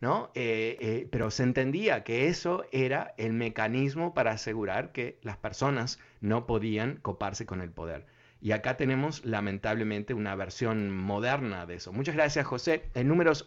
¿no? 0.00 0.30
Eh, 0.34 0.76
eh, 0.80 1.08
pero 1.10 1.30
se 1.30 1.42
entendía 1.42 2.04
que 2.04 2.28
eso 2.28 2.64
era 2.70 3.14
el 3.16 3.32
mecanismo 3.32 4.14
para 4.14 4.30
asegurar 4.32 4.92
que 4.92 5.18
las 5.22 5.36
personas 5.36 5.98
no 6.20 6.46
podían 6.46 6.96
coparse 6.96 7.46
con 7.46 7.60
el 7.60 7.70
poder. 7.70 8.06
Y 8.40 8.52
acá 8.52 8.76
tenemos 8.76 9.24
lamentablemente 9.24 10.14
una 10.14 10.36
versión 10.36 10.90
moderna 10.90 11.66
de 11.66 11.74
eso. 11.74 11.92
Muchas 11.92 12.14
gracias, 12.14 12.46
José. 12.46 12.88
El 12.94 13.08
número 13.08 13.32
es 13.32 13.44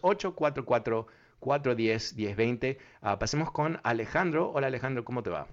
844-410-1020. 1.42 2.78
Ah, 3.00 3.18
pasemos 3.18 3.50
con 3.50 3.78
Alejandro. 3.82 4.50
Hola, 4.54 4.68
Alejandro, 4.68 5.04
¿cómo 5.04 5.22
te 5.22 5.30
va? 5.30 5.46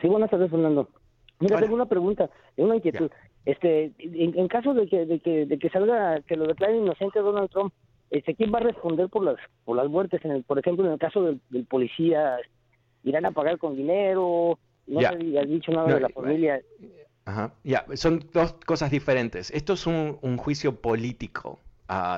Sí, 0.00 0.08
buenas 0.08 0.30
tardes, 0.30 0.50
Fernando. 0.50 0.88
Mira, 1.40 1.60
tengo 1.60 1.74
una 1.74 1.86
pregunta, 1.86 2.30
una 2.56 2.76
inquietud. 2.76 3.10
Este, 3.44 3.92
en, 3.98 4.48
caso 4.48 4.74
de 4.74 4.86
que, 4.86 5.04
de 5.06 5.18
que, 5.18 5.46
de 5.46 5.58
que 5.58 5.70
salga, 5.70 6.20
que 6.22 6.36
lo 6.36 6.46
declare 6.46 6.76
inocente 6.76 7.18
Donald 7.18 7.50
Trump, 7.50 7.72
este, 8.10 8.34
¿quién 8.34 8.52
va 8.54 8.58
a 8.58 8.62
responder 8.62 9.08
por 9.08 9.24
las, 9.24 9.36
por 9.64 9.76
las 9.76 9.88
muertes? 9.88 10.24
En 10.24 10.30
el, 10.30 10.44
por 10.44 10.58
ejemplo, 10.58 10.86
en 10.86 10.92
el 10.92 10.98
caso 10.98 11.24
del, 11.24 11.66
policía, 11.66 12.36
¿irán 13.02 13.26
a 13.26 13.32
pagar 13.32 13.58
con 13.58 13.76
dinero? 13.76 14.58
No 14.86 15.00
se 15.00 15.06
ha 15.06 15.44
dicho 15.44 15.72
nada 15.72 15.94
de 15.94 16.00
la 16.00 16.08
familia. 16.10 16.60
Ajá, 17.24 17.54
ya, 17.64 17.86
son 17.94 18.20
dos 18.32 18.52
cosas 18.66 18.90
diferentes. 18.90 19.50
Esto 19.50 19.72
es 19.72 19.86
un, 19.86 20.18
un 20.22 20.36
juicio 20.36 20.80
político 20.80 21.60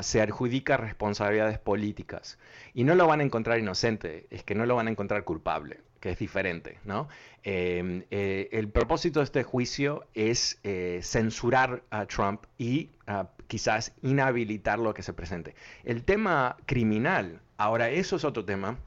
se 0.02 0.20
adjudica 0.20 0.76
responsabilidades 0.76 1.58
políticas 1.58 2.38
y 2.74 2.84
no 2.84 2.94
lo 2.94 3.06
van 3.06 3.20
a 3.20 3.24
encontrar 3.24 3.58
inocente, 3.58 4.26
es 4.30 4.42
que 4.42 4.54
no 4.54 4.66
lo 4.66 4.76
van 4.76 4.88
a 4.88 4.90
encontrar 4.90 5.24
culpable, 5.24 5.80
que 6.00 6.10
es 6.10 6.18
diferente, 6.18 6.78
¿no? 6.84 7.08
Em, 7.42 8.04
eh, 8.10 8.48
el 8.52 8.68
propósito 8.68 9.20
de 9.20 9.24
este 9.24 9.42
juicio 9.42 10.06
es 10.14 10.58
eh, 10.62 11.00
censurar 11.02 11.82
a 11.90 12.06
Trump 12.06 12.44
y 12.58 12.90
ah, 13.06 13.28
quizás 13.48 13.92
inhabilitar 14.02 14.78
lo 14.78 14.94
que 14.94 15.02
se 15.02 15.12
presente. 15.12 15.54
El 15.84 16.04
tema 16.04 16.56
criminal, 16.66 17.40
ahora 17.56 17.90
eso 17.90 18.16
es 18.16 18.24
otro 18.24 18.44
tema 18.44 18.78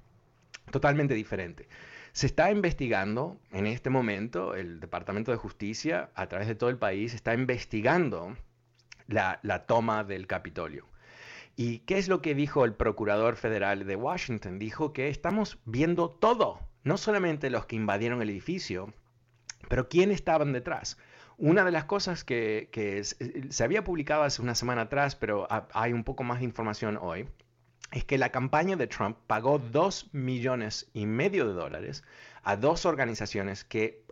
totalmente 0.71 1.13
diferente. 1.13 1.67
Se 2.13 2.25
está 2.25 2.49
investigando 2.51 3.37
en 3.51 3.67
este 3.67 3.89
momento, 3.89 4.55
el 4.55 4.79
Departamento 4.79 5.31
de 5.31 5.37
Justicia, 5.37 6.09
a 6.15 6.27
través 6.27 6.47
de 6.47 6.55
todo 6.55 6.69
el 6.69 6.77
país, 6.77 7.13
está 7.13 7.33
investigando 7.33 8.35
la, 9.07 9.65
toma 9.67 10.03
del 10.03 10.27
Capitolio. 10.27 10.85
¿Y 11.55 11.79
qué 11.79 11.97
es 11.97 12.07
lo 12.07 12.21
que 12.21 12.35
dijo 12.35 12.65
el 12.65 12.73
Procurador 12.73 13.35
Federal 13.35 13.85
de 13.85 13.95
Washington? 13.95 14.59
Dijo 14.59 14.93
que 14.93 15.09
estamos 15.09 15.57
viendo 15.65 16.09
todo, 16.09 16.59
no 16.83 16.97
solamente 16.97 17.49
los 17.49 17.65
que 17.65 17.75
invadieron 17.75 18.21
el 18.21 18.29
edificio, 18.29 18.93
pero 19.67 19.89
quién 19.89 20.11
estaban 20.11 20.53
detrás. 20.53 20.97
Una 21.37 21.63
de 21.63 21.71
las 21.71 21.85
cosas 21.85 22.23
que, 22.23 22.69
se 23.49 23.63
había 23.63 23.83
publicado 23.83 24.23
hace 24.23 24.41
una 24.41 24.55
semana 24.55 24.83
atrás, 24.83 25.15
pero 25.15 25.47
hay 25.73 25.93
un 25.93 26.03
poco 26.03 26.23
más 26.23 26.39
de 26.39 26.45
información 26.45 26.97
hoy, 26.99 27.27
es 27.91 28.03
que 28.03 28.17
la 28.17 28.31
campaña 28.31 28.75
de 28.75 28.87
Trump 28.87 29.17
pagó 29.27 29.59
dos 29.59 30.09
millones 30.13 30.89
y 30.93 31.05
medio 31.05 31.47
de 31.47 31.53
dólares 31.53 32.03
a 32.43 32.55
dos 32.57 32.85
organizaciones 32.85 33.63
que 33.63 34.03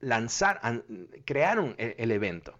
lanzaron, 0.00 0.84
crearon 1.24 1.74
el, 1.78 2.10
evento. 2.10 2.58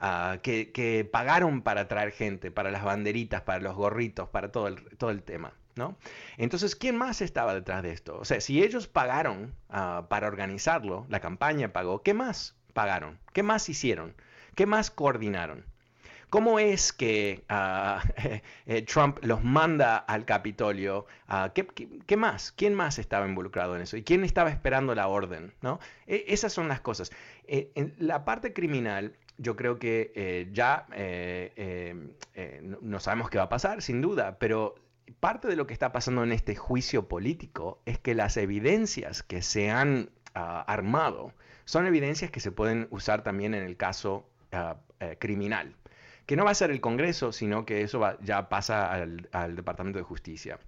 Ah, 0.00 0.38
que, 0.42 1.08
pagaron 1.10 1.62
para 1.62 1.88
traer 1.88 2.12
gente, 2.12 2.50
para 2.50 2.70
las 2.70 2.84
banderitas, 2.84 3.42
para 3.42 3.60
los 3.60 3.74
gorritos, 3.74 4.28
para 4.28 4.52
todo 4.52 4.68
el, 4.68 4.96
todo 4.96 5.10
el 5.10 5.22
tema. 5.22 5.54
¿no? 5.74 5.96
Entonces, 6.36 6.74
¿quién 6.76 6.96
más 6.96 7.20
estaba 7.20 7.54
detrás 7.54 7.82
de 7.82 7.92
esto? 7.92 8.18
O 8.18 8.24
sea, 8.24 8.40
si 8.40 8.62
ellos 8.62 8.88
pagaron 8.88 9.54
ah, 9.70 10.06
para 10.08 10.26
organizarlo, 10.26 11.06
la 11.08 11.20
campaña 11.20 11.72
pagó, 11.72 12.02
¿qué 12.02 12.14
más 12.14 12.56
pagaron? 12.74 13.18
¿Qué 13.32 13.42
más 13.42 13.68
hicieron? 13.68 14.14
¿Qué 14.54 14.66
más 14.66 14.90
coordinaron? 14.90 15.64
¿Cómo 16.30 16.58
es 16.58 16.92
que 16.92 17.44
ah, 17.48 18.02
eh, 18.66 18.82
Trump 18.82 19.18
los 19.22 19.42
manda 19.42 19.96
al 19.96 20.24
Capitolio? 20.26 21.06
¿qué, 21.54 22.16
más? 22.16 22.52
¿Quién 22.52 22.74
más 22.74 22.98
estaba 22.98 23.26
involucrado 23.26 23.76
en 23.76 23.82
eso? 23.82 23.96
¿Y 23.96 24.02
quién 24.02 24.24
estaba 24.24 24.50
esperando 24.50 24.94
la 24.94 25.08
orden? 25.08 25.54
¿no? 25.62 25.80
E, 26.06 26.24
esas 26.28 26.52
son 26.52 26.68
las 26.68 26.80
cosas. 26.80 27.10
Eh, 27.46 27.70
en 27.74 27.94
la 27.98 28.24
parte 28.24 28.52
criminal, 28.52 29.14
yo 29.38 29.56
creo 29.56 29.78
que 29.78 30.12
eh, 30.14 30.48
ya 30.52 30.86
no 32.82 33.00
sabemos 33.00 33.30
qué 33.30 33.38
va 33.38 33.44
a 33.44 33.48
pasar, 33.48 33.82
sin 33.82 34.00
duda, 34.00 34.38
pero 34.38 34.74
parte 35.20 35.48
de 35.48 35.56
lo 35.56 35.66
que 35.66 35.72
está 35.72 35.92
pasando 35.92 36.22
en 36.22 36.32
este 36.32 36.54
juicio 36.54 37.08
político 37.08 37.80
es 37.86 37.98
que 37.98 38.14
las 38.14 38.36
evidencias 38.36 39.22
que 39.22 39.42
se 39.42 39.70
han 39.70 40.10
ah, 40.34 40.60
armado 40.66 41.32
son 41.64 41.86
evidencias 41.86 42.30
que 42.30 42.40
se 42.40 42.52
pueden 42.52 42.88
usar 42.90 43.22
también 43.22 43.54
en 43.54 43.62
el 43.62 43.76
caso 43.76 44.28
criminal 45.18 45.76
que 46.28 46.36
no 46.36 46.44
va 46.44 46.50
a 46.50 46.54
ser 46.54 46.70
el 46.70 46.82
Congreso, 46.82 47.32
sino 47.32 47.64
que 47.64 47.80
eso 47.80 48.02
ya 48.20 48.50
pasa 48.50 48.92
al, 48.92 49.56
Departamento 49.56 49.98
de 49.98 50.02
Justicia. 50.04 50.60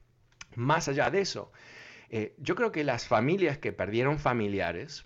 Más 0.57 0.89
allá 0.89 1.11
de 1.11 1.21
eso, 1.21 1.53
eh, 2.09 2.35
yo 2.39 2.55
creo 2.55 2.73
que 2.73 2.83
las 2.83 3.07
familias 3.07 3.59
que 3.59 3.71
perdieron 3.71 4.19
familiares 4.19 5.05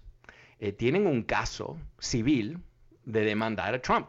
eh, 0.61 0.71
tienen 0.71 1.09
un 1.09 1.25
caso 1.25 1.76
civil 1.99 2.61
de 3.04 3.25
demandar 3.25 3.75
a 3.75 3.82
Trump. 3.82 4.08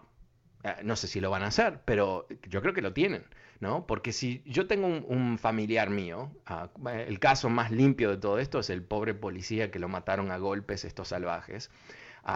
Eh, 0.63 0.73
no 0.83 0.95
sé 0.95 1.07
si 1.07 1.19
lo 1.19 1.29
van 1.29 1.43
a 1.43 1.47
hacer, 1.47 1.81
pero 1.85 2.27
yo 2.49 2.61
creo 2.61 2.73
que 2.73 2.81
lo 2.81 2.93
tienen, 2.93 3.23
¿no? 3.59 3.85
Porque 3.85 4.11
si 4.11 4.41
yo 4.45 4.67
tengo 4.67 4.87
un, 4.87 5.37
familiar 5.37 5.89
mío, 5.89 6.31
ah, 6.45 6.69
el 7.07 7.19
caso 7.19 7.49
más 7.49 7.71
limpio 7.71 8.09
de 8.09 8.17
todo 8.17 8.39
esto 8.39 8.59
es 8.59 8.69
el 8.69 8.81
pobre 8.81 9.13
policía 9.13 9.69
que 9.69 9.79
lo 9.79 9.87
mataron 9.87 10.31
a 10.31 10.37
golpes 10.37 10.85
estos 10.85 11.09
salvajes 11.09 11.69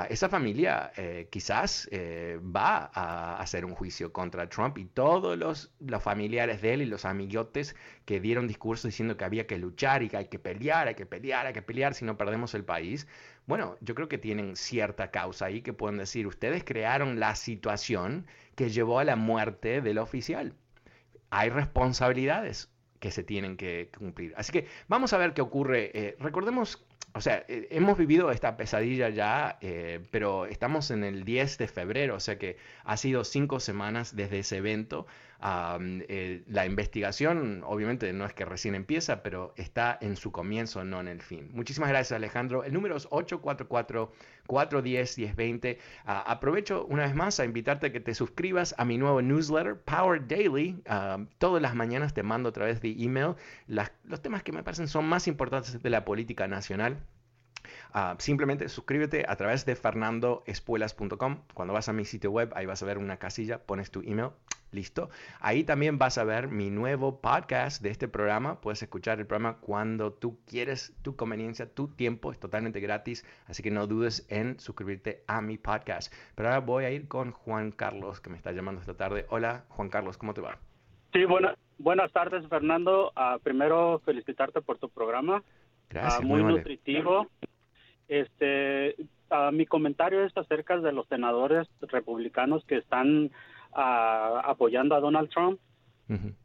esa 0.09 0.29
familia 0.29 0.91
eh, 0.95 1.27
quizás 1.31 1.89
eh, 1.91 2.39
va 2.43 2.91
a 2.93 3.39
hacer 3.39 3.65
un 3.65 3.73
juicio 3.73 4.13
contra 4.13 4.47
Trump 4.47 4.77
y 4.77 4.85
todos 4.85 5.35
los, 5.35 5.71
familiares 5.99 6.61
de 6.61 6.75
él 6.75 6.81
y 6.83 6.85
los 6.85 7.05
amigotes 7.05 7.75
que 8.05 8.19
dieron 8.19 8.47
discursos 8.47 8.91
diciendo 8.91 9.17
que 9.17 9.25
había 9.25 9.47
que 9.47 9.57
luchar 9.57 10.03
y 10.03 10.09
que 10.09 10.17
hay 10.17 10.25
que 10.27 10.37
pelear, 10.37 10.87
hay 10.87 10.93
que 10.93 11.07
pelear, 11.07 11.47
hay 11.47 11.53
que 11.53 11.63
pelear 11.63 11.95
si 11.95 12.05
no 12.05 12.17
perdemos 12.17 12.53
el 12.53 12.63
país. 12.63 13.07
Bueno, 13.47 13.77
yo 13.81 13.95
creo 13.95 14.07
que 14.07 14.19
tienen 14.19 14.55
cierta 14.55 15.09
causa 15.09 15.45
ahí 15.45 15.63
que 15.63 15.73
pueden 15.73 15.97
decir, 15.97 16.27
ustedes 16.27 16.63
crearon 16.63 17.19
la 17.19 17.35
situación 17.35 18.27
que 18.55 18.69
llevó 18.69 18.99
a 18.99 19.03
la 19.03 19.15
muerte 19.15 19.81
del 19.81 19.97
oficial. 19.97 20.53
Hay 21.31 21.49
responsabilidades 21.49 22.69
que 22.99 23.09
se 23.09 23.23
tienen 23.23 23.57
que 23.57 23.89
cumplir. 23.97 24.33
Así 24.37 24.51
que 24.51 24.67
vamos 24.87 25.13
a 25.13 25.17
ver 25.17 25.33
qué 25.33 25.41
ocurre. 25.41 25.91
Eh, 25.95 26.15
recordemos 26.19 26.85
o 27.13 27.21
sea, 27.21 27.43
eh, 27.47 27.67
hemos 27.71 27.97
vivido 27.97 28.29
esta 28.31 28.55
pesadilla 28.55 29.09
ya, 29.09 29.57
eh, 29.61 30.05
pero 30.11 30.45
estamos 30.45 30.91
en 30.91 31.03
el 31.03 31.23
10 31.25 31.57
de 31.57 31.67
febrero, 31.67 32.15
o 32.15 32.19
sea 32.19 32.37
que 32.37 32.57
ha 32.83 32.97
sido 32.97 33.23
cinco 33.23 33.59
semanas 33.59 34.15
desde 34.15 34.39
ese 34.39 34.57
evento. 34.57 35.07
Eh, 35.41 36.43
la 36.47 36.65
investigación, 36.65 37.63
obviamente, 37.65 38.11
no 38.13 38.25
es 38.25 38.33
que 38.33 38.45
recién 38.45 38.75
empieza, 38.75 39.23
pero 39.23 39.53
está 39.57 39.97
en 40.01 40.17
su 40.17 40.31
comienzo, 40.31 40.83
no 40.83 40.99
en 40.99 41.07
el 41.07 41.21
fin. 41.21 41.49
Muchísimas 41.53 41.89
gracias, 41.89 42.15
Alejandro. 42.15 42.63
El 42.63 42.73
número 42.73 42.97
es 42.97 43.07
844-410-1020. 44.49 45.77
Ah, 46.05 46.23
aprovecho 46.27 46.85
una 46.85 47.03
vez 47.03 47.15
más 47.15 47.39
a 47.39 47.45
invitarte 47.45 47.87
a 47.87 47.91
que 47.91 47.99
te 47.99 48.13
suscribas 48.13 48.75
a 48.77 48.85
mi 48.85 48.97
nuevo 48.97 49.21
newsletter, 49.21 49.77
Power 49.77 50.27
Daily. 50.27 50.81
todas 51.37 51.61
las 51.61 51.75
mañanas 51.75 52.13
te 52.13 52.23
mando 52.23 52.49
a 52.49 52.51
través 52.51 52.81
de 52.81 52.91
email 52.91 53.35
los 53.67 54.21
temas 54.21 54.43
que 54.43 54.51
me 54.51 54.63
parecen 54.63 54.87
son 54.87 55.05
más 55.05 55.27
importantes 55.27 55.81
de 55.81 55.89
la 55.89 56.05
política 56.05 56.47
nacional. 56.47 56.97
Ah, 57.91 58.15
simplemente 58.19 58.69
suscríbete 58.69 59.25
a 59.27 59.35
través 59.35 59.65
de 59.65 59.75
fernandoespuelas.com. 59.75 61.41
Cuando 61.53 61.73
vas 61.73 61.89
a 61.89 61.93
mi 61.93 62.05
sitio 62.05 62.31
web, 62.31 62.51
ahí 62.55 62.65
vas 62.65 62.83
a 62.83 62.85
ver 62.85 62.97
una 62.97 63.17
casilla, 63.17 63.63
pones 63.65 63.89
tu 63.89 64.01
email, 64.01 64.29
listo. 64.71 65.09
Ahí 65.39 65.63
también 65.63 65.97
vas 65.97 66.17
a 66.19 66.23
ver 66.23 66.49
mi 66.49 66.69
nuevo 66.69 67.19
podcast 67.19 67.81
de 67.81 67.89
este 67.89 68.07
programa. 68.07 68.61
Puedes 68.61 68.83
escuchar 68.83 69.19
el 69.19 69.25
programa 69.25 69.57
cuando 69.57 70.13
tú 70.13 70.39
quieres, 70.45 70.93
tu 71.01 71.15
conveniencia, 71.15 71.73
tu 71.73 71.87
tiempo, 71.87 72.31
es 72.31 72.39
totalmente 72.39 72.79
gratis, 72.79 73.25
así 73.47 73.63
que 73.63 73.71
no 73.71 73.87
dudes 73.87 74.27
en 74.29 74.59
suscribirte 74.59 75.23
a 75.27 75.41
mi 75.41 75.57
podcast. 75.57 76.13
Pero 76.35 76.49
ahora 76.49 76.61
voy 76.61 76.85
a 76.85 76.91
ir 76.91 77.07
con 77.07 77.31
Juan 77.31 77.71
Carlos, 77.71 78.21
que 78.21 78.29
me 78.29 78.37
está 78.37 78.51
llamando 78.51 78.81
esta 78.81 78.95
tarde. 78.95 79.25
Hola, 79.29 79.65
Juan 79.69 79.89
Carlos, 79.89 80.17
¿cómo 80.17 80.33
te 80.33 80.41
va? 80.41 80.59
Sí, 81.11 81.25
buenas 81.79 82.11
tardes, 82.11 82.47
Fernando. 82.47 83.11
Ah, 83.15 83.39
primero, 83.41 83.99
felicitarte 84.05 84.61
por 84.61 84.77
tu 84.77 84.89
programa. 84.89 85.43
Gracias, 85.89 86.19
ah, 86.19 86.23
muy, 86.23 86.43
nutritivo. 86.43 87.27
Este, 88.09 88.95
uh, 89.29 89.51
mi 89.53 89.65
comentario 89.67 90.25
es 90.25 90.35
acerca 90.35 90.77
de 90.79 90.91
los 90.91 91.07
senadores 91.07 91.67
republicanos 91.81 92.65
que 92.65 92.77
están 92.77 93.25
uh, 93.71 94.41
apoyando 94.43 94.95
a 94.95 94.99
Donald 94.99 95.29
Trump. 95.29 95.59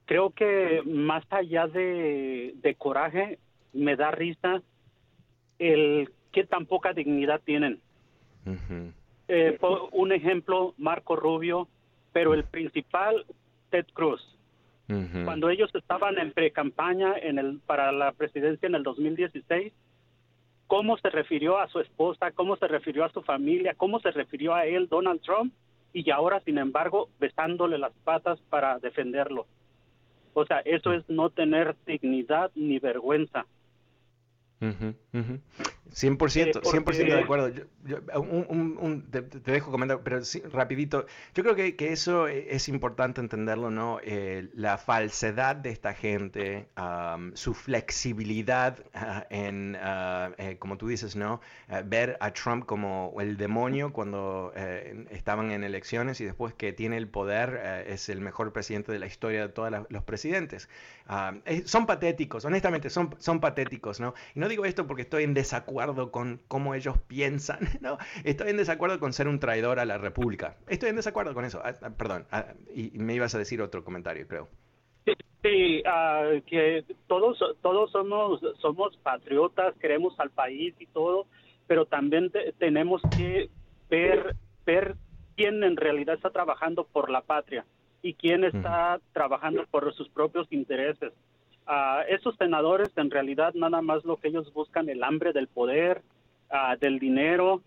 Creo 0.05 0.29
que 0.29 0.83
más 0.85 1.25
allá 1.31 1.67
de, 1.67 2.77
coraje, 2.77 3.39
me 3.73 3.97
da 3.97 4.11
risa 4.11 4.61
el 5.59 6.11
que 6.33 6.45
tan 6.45 6.67
poca 6.67 6.93
dignidad 6.93 7.41
tienen. 7.43 7.81
Eh, 9.29 9.59
un 9.93 10.13
ejemplo, 10.13 10.75
Marco 10.77 11.17
Rubio, 11.17 11.67
pero 12.13 12.35
el 12.35 12.45
principal, 12.45 13.25
Ted 13.71 13.87
Cruz. 13.95 14.21
Cuando 15.25 15.49
ellos 15.49 15.71
estaban 15.75 16.19
en 16.19 16.33
pre-campaña 16.33 17.15
en 17.17 17.39
el, 17.39 17.59
para 17.61 17.91
la 17.91 18.13
presidencia 18.13 18.67
en 18.67 18.75
el 18.75 18.83
2016, 18.83 19.73
cómo 20.75 20.99
se 20.99 21.09
refirió 21.09 21.57
a 21.61 21.69
su 21.69 21.79
esposa, 21.79 22.33
cómo 22.33 22.57
se 22.57 22.67
refirió 22.67 23.05
a 23.05 23.13
su 23.13 23.23
familia, 23.23 23.75
cómo 23.77 24.01
se 24.01 24.11
refirió 24.11 24.57
a 24.57 24.67
él, 24.67 24.89
Donald 24.89 25.21
Trump, 25.21 25.55
y 25.93 26.11
ahora, 26.11 26.41
sin 26.41 26.59
embargo, 26.59 27.11
besándole 27.21 27.79
las 27.79 27.93
patas 28.03 28.41
para 28.51 28.81
defenderlo. 28.81 29.47
O 30.33 30.45
sea, 30.45 30.63
eso 30.65 30.93
es 30.93 31.09
no 31.09 31.31
tener 31.31 31.77
dignidad 31.87 32.51
ni 32.57 32.81
vergüenza. 32.81 33.47
100%, 35.93 36.63
100% 36.63 36.97
de 36.97 37.21
acuerdo. 37.21 37.53
te, 39.11 39.53
dejo 39.53 39.71
comentar, 39.71 40.01
pero 40.03 40.21
rapidito. 40.51 41.07
Yo 41.35 41.43
creo 41.45 41.55
que, 41.55 41.93
eso 41.93 42.27
e, 42.27 42.55
es 42.55 42.69
importante 42.69 43.21
entenderlo, 43.21 43.71
¿no? 43.71 43.99
Eh, 44.03 44.49
la 44.55 44.79
falsedad 44.79 45.57
de 45.57 45.71
esta 45.71 45.93
gente, 45.93 46.69
su 47.35 47.55
flexibilidad 47.55 48.83
ah, 48.95 49.27
en, 49.31 49.77
ah, 49.81 50.31
eh, 50.39 50.57
como 50.59 50.79
tú 50.79 50.89
dices, 50.89 51.17
¿no? 51.17 51.41
Eh, 51.69 51.83
ver 51.85 52.17
a 52.21 52.33
Trump 52.33 52.65
como 52.65 53.15
el 53.21 53.37
demonio 53.37 53.93
cuando 53.93 54.53
estaban 55.11 55.51
en 55.51 55.65
elecciones 55.65 56.21
y 56.21 56.25
después 56.25 56.55
que 56.55 56.73
tiene 56.73 56.97
el 56.97 57.09
poder 57.09 57.85
es 57.87 58.09
el 58.09 58.21
mejor 58.21 58.53
presidente 58.53 58.93
de 58.93 58.99
la 58.99 59.07
historia 59.07 59.43
de 59.43 59.49
todos 59.53 59.73
los 59.89 60.03
presidentes. 60.05 60.69
son 61.67 61.87
patéticos, 61.87 62.45
honestamente, 62.45 62.91
son, 62.91 63.15
son 63.19 63.41
patéticos, 63.41 64.01
¿no? 64.01 64.15
Y 64.35 64.41
no 64.41 64.49
digo 64.49 64.65
esto 64.65 64.87
porque 64.87 65.03
estoy 65.03 65.25
en 65.25 65.35
desacuerdo 65.35 65.74
desacuerdo 65.75 66.13
con 66.13 66.41
cómo 66.47 66.75
ellos 66.75 66.99
piensan, 67.09 67.59
no, 67.81 67.99
estoy 68.25 68.51
en 68.51 68.57
desacuerdo 68.57 69.01
con 69.01 69.13
ser 69.13 69.27
un 69.27 69.41
traidor 69.41 69.81
a 69.81 69.85
la 69.85 69.99
República. 69.99 70.57
Estoy 70.69 70.91
en 70.91 70.97
desacuerdo 70.97 71.35
con 71.35 71.45
eso. 71.45 71.61
Ah, 71.65 71.75
ah, 71.83 71.91
perdón, 71.91 72.27
ah, 72.31 72.47
y 72.73 72.91
me 72.95 73.15
ibas 73.15 73.35
a 73.35 73.39
decir 73.39 73.61
otro 73.61 73.83
comentario, 73.83 74.27
creo. 74.29 74.49
Sí, 75.43 75.83
que 76.47 76.85
todos 77.07 77.39
todos 77.61 77.91
somos 77.91 78.41
somos 78.63 78.97
patriotas, 78.99 79.75
queremos 79.79 80.19
al 80.19 80.31
país 80.31 80.75
y 80.79 80.87
todo, 80.87 81.27
pero 81.67 81.85
también 81.85 82.33
tenemos 82.59 83.03
que 83.17 83.51
ver 83.91 84.37
ver 84.65 84.95
quién 85.37 85.63
en 85.65 85.77
realidad 85.77 86.15
está 86.15 86.31
trabajando 86.31 86.85
por 86.85 87.11
la 87.11 87.21
patria 87.21 87.67
y 88.01 88.15
quién 88.15 88.45
está 88.45 89.01
trabajando 89.13 89.67
por 89.71 89.93
sus 89.95 90.09
propios 90.09 90.47
intereses. 90.51 91.13
Uh, 91.67 92.05
esos 92.09 92.37
senadores 92.37 92.91
en 92.97 93.11
realidad 93.11 93.55
nada 93.55 93.81
más 93.81 94.05
lo 94.05 94.19
que 94.19 94.29
ellos 94.29 94.53
buscan 94.53 94.91
el 94.91 95.03
hambre 95.03 95.33
del 95.33 95.49
poder, 95.49 96.03
uh, 96.51 96.79
del 96.79 96.99
dinero 96.99 97.63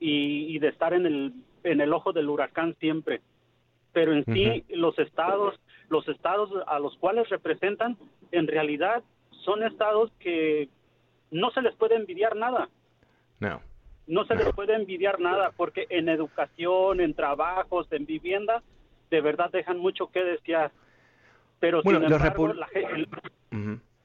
y, 0.00 0.58
de 0.58 0.68
estar 0.68 0.92
en 0.92 1.06
el 1.06 1.32
en 1.62 1.80
el 1.80 1.92
ojo 1.92 2.12
del 2.12 2.28
huracán 2.28 2.74
siempre. 2.80 3.22
Pero 3.92 4.12
en 4.12 4.24
sí 4.24 4.64
los 4.70 4.98
estados 4.98 5.60
los 5.88 6.08
estados 6.08 6.50
a 6.66 6.80
los 6.80 6.96
cuales 6.96 7.28
representan 7.28 7.96
en 8.32 8.48
realidad 8.48 9.04
son 9.44 9.62
estados 9.62 10.10
que 10.18 10.68
no 11.30 11.50
se 11.52 11.62
les 11.62 11.74
puede 11.76 11.94
envidiar 11.94 12.34
nada. 12.34 12.68
No. 13.38 13.60
No 14.06 14.24
se 14.26 14.34
les 14.34 14.52
puede 14.54 14.74
envidiar 14.74 15.20
nada 15.20 15.52
porque 15.56 15.86
en 15.88 16.08
educación, 16.08 17.00
en 17.00 17.14
trabajos, 17.14 17.86
en 17.92 18.06
vivienda, 18.06 18.62
de 19.10 19.20
verdad 19.20 19.50
dejan 19.50 19.78
mucho 19.78 20.08
que 20.08 20.24
desear. 20.24 20.72
Pero 21.60 21.82
bueno, 21.82 22.00
sin 22.00 22.12
embargo, 22.12 22.52
la, 22.52 22.66
gente... 22.68 23.08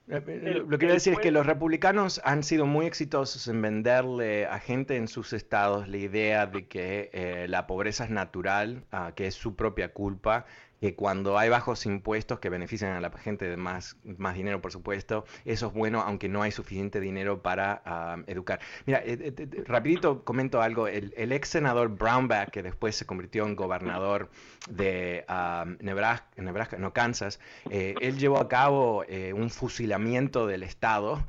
Lo 0.09 0.67
que 0.69 0.77
quiero 0.79 0.95
decir 0.95 1.13
es 1.13 1.19
que 1.19 1.29
los 1.29 1.45
republicanos 1.45 2.19
han 2.23 2.41
sido 2.41 2.65
muy 2.65 2.87
exitosos 2.87 3.47
en 3.47 3.61
venderle 3.61 4.47
a 4.47 4.57
gente 4.59 4.95
en 4.95 5.07
sus 5.07 5.33
estados 5.33 5.87
la 5.87 5.97
idea 5.97 6.47
de 6.47 6.67
que 6.67 7.11
eh, 7.13 7.45
la 7.47 7.67
pobreza 7.67 8.05
es 8.05 8.09
natural, 8.09 8.85
ah, 8.91 9.11
que 9.15 9.27
es 9.27 9.35
su 9.35 9.55
propia 9.55 9.93
culpa, 9.93 10.47
que 10.81 10.95
cuando 10.95 11.37
hay 11.37 11.49
bajos 11.49 11.85
impuestos 11.85 12.39
que 12.39 12.49
benefician 12.49 12.93
a 12.93 13.01
la 13.01 13.11
gente 13.11 13.45
de 13.45 13.57
más, 13.57 13.97
más 14.17 14.35
dinero, 14.35 14.61
por 14.61 14.71
supuesto, 14.71 15.25
eso 15.45 15.67
es 15.67 15.73
bueno, 15.73 16.01
aunque 16.01 16.29
no 16.29 16.41
hay 16.41 16.51
suficiente 16.51 16.99
dinero 16.99 17.41
para 17.41 17.81
ah, 17.85 18.17
educar. 18.27 18.59
Mira, 18.85 18.99
eh, 19.05 19.33
eh, 19.37 19.63
rapidito 19.65 20.23
comento 20.23 20.61
algo. 20.61 20.87
El, 20.87 21.13
ex 21.31 21.49
senador 21.49 21.89
Brownback, 21.89 22.49
que 22.49 22.63
después 22.63 22.95
se 22.95 23.05
convirtió 23.05 23.45
en 23.45 23.55
gobernador 23.55 24.29
de 24.69 25.25
ah, 25.27 25.65
Nebraska, 25.79 26.77
no 26.77 26.93
Kansas, 26.93 27.39
eh, 27.69 27.95
él 28.01 28.17
llevó 28.17 28.39
a 28.39 28.47
cabo 28.47 29.03
un 29.33 29.49
fusilamiento 29.49 30.47
del 30.47 30.63
Estado, 30.63 31.25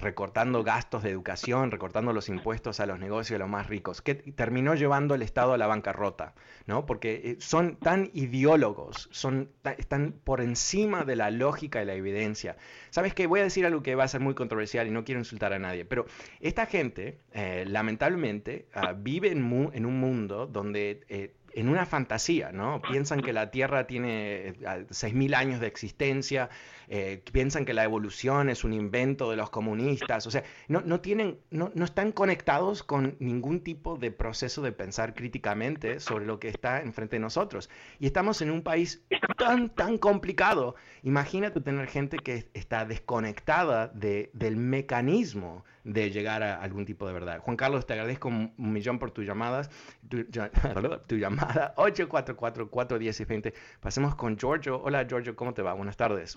recortando 0.00 0.62
gastos 0.62 1.02
de 1.02 1.10
educación, 1.10 1.70
recortando 1.70 2.12
los 2.12 2.28
impuestos 2.28 2.80
a 2.80 2.86
los 2.86 2.98
negocios 2.98 3.36
de 3.36 3.38
los 3.38 3.48
más 3.48 3.68
ricos, 3.68 4.02
que 4.02 4.14
terminó 4.14 4.74
llevando 4.74 5.14
el 5.14 5.22
Estado 5.22 5.52
a 5.52 5.58
la 5.58 5.66
bancarrota, 5.66 6.34
¿no? 6.66 6.86
Porque 6.86 7.36
son 7.40 7.76
tan 7.76 8.10
ideólogos 8.12 8.94
son, 9.10 9.50
están 9.78 10.14
por 10.24 10.40
encima 10.40 11.04
de 11.04 11.16
la 11.16 11.30
lógica 11.30 11.82
y 11.82 11.86
la 11.86 11.94
evidencia. 11.94 12.56
¿Sabes 12.90 13.14
qué? 13.14 13.26
Voy 13.26 13.40
a 13.40 13.44
decir 13.44 13.66
algo 13.66 13.82
que 13.82 13.94
va 13.94 14.04
a 14.04 14.08
ser 14.08 14.20
muy 14.20 14.34
controversial 14.34 14.86
y 14.86 14.90
no 14.90 15.04
quiero 15.04 15.20
insultar 15.20 15.52
a 15.52 15.58
nadie, 15.58 15.84
pero 15.84 16.06
esta 16.40 16.66
gente, 16.66 17.18
eh, 17.32 17.64
lamentablemente, 17.66 18.66
ah, 18.74 18.92
vive 18.96 19.30
en, 19.30 19.44
un 19.44 20.00
mundo 20.00 20.46
donde... 20.46 21.34
En 21.54 21.68
una 21.68 21.86
fantasía, 21.86 22.50
¿no? 22.52 22.82
Piensan 22.82 23.20
que 23.20 23.32
la 23.32 23.50
Tierra 23.50 23.86
tiene 23.86 24.54
6.000 24.58 25.32
eh, 25.32 25.36
años 25.36 25.60
de 25.60 25.68
existencia, 25.68 26.50
eh, 26.88 27.22
piensan 27.32 27.64
que 27.64 27.72
la 27.72 27.84
evolución 27.84 28.48
es 28.48 28.64
un 28.64 28.72
invento 28.72 29.30
de 29.30 29.36
los 29.36 29.50
comunistas, 29.50 30.26
o 30.26 30.30
sea, 30.30 30.42
no, 30.68 30.80
no 30.80 31.00
tienen, 31.00 31.38
no, 31.50 31.70
no, 31.74 31.84
están 31.84 32.12
conectados 32.12 32.82
con 32.82 33.16
ningún 33.20 33.60
tipo 33.60 33.96
de 33.96 34.10
proceso 34.10 34.62
de 34.62 34.72
pensar 34.72 35.14
críticamente 35.14 36.00
sobre 36.00 36.26
lo 36.26 36.38
que 36.38 36.48
está 36.48 36.82
enfrente 36.82 37.16
de 37.16 37.20
nosotros. 37.20 37.70
Y 37.98 38.06
estamos 38.06 38.42
en 38.42 38.50
un 38.50 38.62
país 38.62 39.04
tan, 39.38 39.70
tan 39.70 39.98
complicado. 39.98 40.74
Imagínate 41.02 41.60
tener 41.60 41.86
gente 41.88 42.18
que 42.18 42.48
está 42.54 42.84
desconectada 42.84 43.88
de, 43.88 44.30
del 44.32 44.56
mecanismo 44.56 45.64
de 45.84 46.10
llegar 46.10 46.42
a 46.42 46.60
algún 46.60 46.86
tipo 46.86 47.06
de 47.06 47.12
verdad. 47.12 47.40
Juan 47.40 47.56
Carlos, 47.56 47.86
te 47.86 47.92
agradezco 47.92 48.28
un, 48.28 48.52
millón 48.56 48.98
por 48.98 49.10
tus 49.10 49.26
llamadas, 49.26 49.70
tu, 50.08 50.24
tu 51.06 51.16
llamada 51.16 51.74
844-410-20. 51.76 53.54
Pasemos 53.80 54.14
con 54.14 54.36
Giorgio. 54.36 54.80
Hola 54.82 55.06
Giorgio, 55.06 55.36
¿cómo 55.36 55.52
te 55.52 55.62
va? 55.62 55.74
Buenas 55.74 55.96
tardes. 55.96 56.36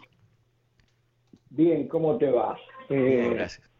Bien, 1.49 1.87
¿cómo 1.87 2.17
te 2.17 2.29
vas? 2.29 2.59
Eh, 2.89 3.31
gracias. 3.33 3.71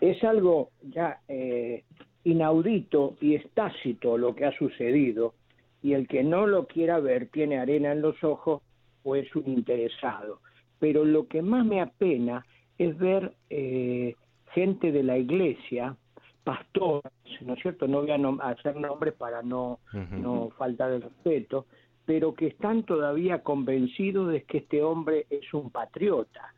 Es, 0.00 0.22
algo 0.24 0.70
ya 0.82 1.20
eh, 1.28 1.84
inaudito 2.24 3.16
y 3.20 3.36
estácito 3.36 4.18
lo 4.18 4.34
que 4.34 4.44
ha 4.44 4.52
sucedido 4.52 5.34
y 5.82 5.94
el 5.94 6.06
que 6.08 6.22
no 6.22 6.46
lo 6.46 6.66
quiera 6.66 6.98
ver 6.98 7.28
tiene 7.28 7.58
arena 7.58 7.92
en 7.92 8.02
los 8.02 8.22
ojos 8.22 8.62
o 9.02 9.16
es 9.16 9.34
un 9.34 9.48
interesado. 9.48 10.40
Pero 10.78 11.04
lo 11.04 11.26
que 11.26 11.42
más 11.42 11.64
me 11.64 11.80
apena 11.80 12.44
es 12.78 12.96
ver 12.96 13.34
eh, 13.50 14.14
gente 14.52 14.92
de 14.92 15.02
la 15.02 15.18
iglesia, 15.18 15.96
pastores, 16.44 17.12
¿no 17.42 17.54
es 17.54 17.60
cierto? 17.60 17.86
No 17.86 18.02
voy 18.02 18.10
a 18.10 18.48
hacer 18.48 18.76
nombres 18.76 19.14
para 19.14 19.42
no, 19.42 19.80
no 19.92 20.50
faltar 20.56 20.92
el 20.92 21.02
respeto, 21.02 21.66
pero 22.06 22.34
que 22.34 22.46
están 22.46 22.84
todavía 22.84 23.42
convencidos 23.42 24.32
de 24.32 24.44
que 24.44 24.58
este 24.58 24.82
hombre 24.82 25.26
es 25.28 25.52
un 25.52 25.70
patriota. 25.70 26.54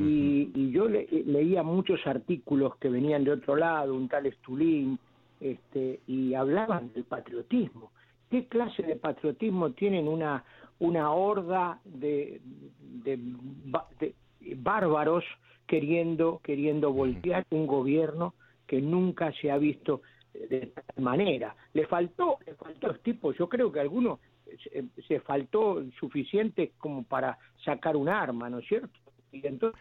Y, 0.00 0.70
yo 0.70 0.88
leía 0.88 1.62
muchos 1.62 2.04
artículos 2.06 2.76
que 2.76 2.88
venían 2.88 3.24
de 3.24 3.32
otro 3.32 3.56
lado, 3.56 3.94
un 3.94 4.08
tal 4.08 4.26
Estulín, 4.26 4.98
este, 5.40 6.00
y 6.06 6.34
hablaban 6.34 6.92
del 6.92 7.04
patriotismo. 7.04 7.90
¿Qué 8.30 8.46
clase 8.46 8.82
de 8.82 8.96
patriotismo 8.96 9.70
tienen 9.70 10.08
una, 10.08 10.44
una 10.78 11.12
horda 11.12 11.80
de, 11.84 12.40
de, 13.04 13.18
bárbaros 14.56 15.24
queriendo, 15.68 16.40
queriendo 16.42 16.92
voltear 16.92 17.44
un 17.50 17.68
gobierno 17.68 18.34
que 18.66 18.80
nunca 18.80 19.32
se 19.40 19.52
ha 19.52 19.58
visto 19.58 20.02
de 20.32 20.72
tal 20.74 21.04
manera? 21.04 21.54
Le 21.74 21.86
faltó, 21.86 22.38
le 22.44 22.54
faltó 22.54 22.88
los 22.88 23.02
tipos, 23.02 23.36
yo 23.38 23.48
creo 23.48 23.70
que 23.70 23.78
algunos 23.78 24.18
se, 25.06 25.20
faltó 25.20 25.84
suficiente 26.00 26.72
como 26.78 27.04
para 27.04 27.38
sacar 27.64 27.96
un 27.96 28.08
arma, 28.08 28.50
¿no 28.50 28.58
es 28.58 28.66
cierto? 28.66 28.98
Y 29.30 29.46
entonces 29.46 29.78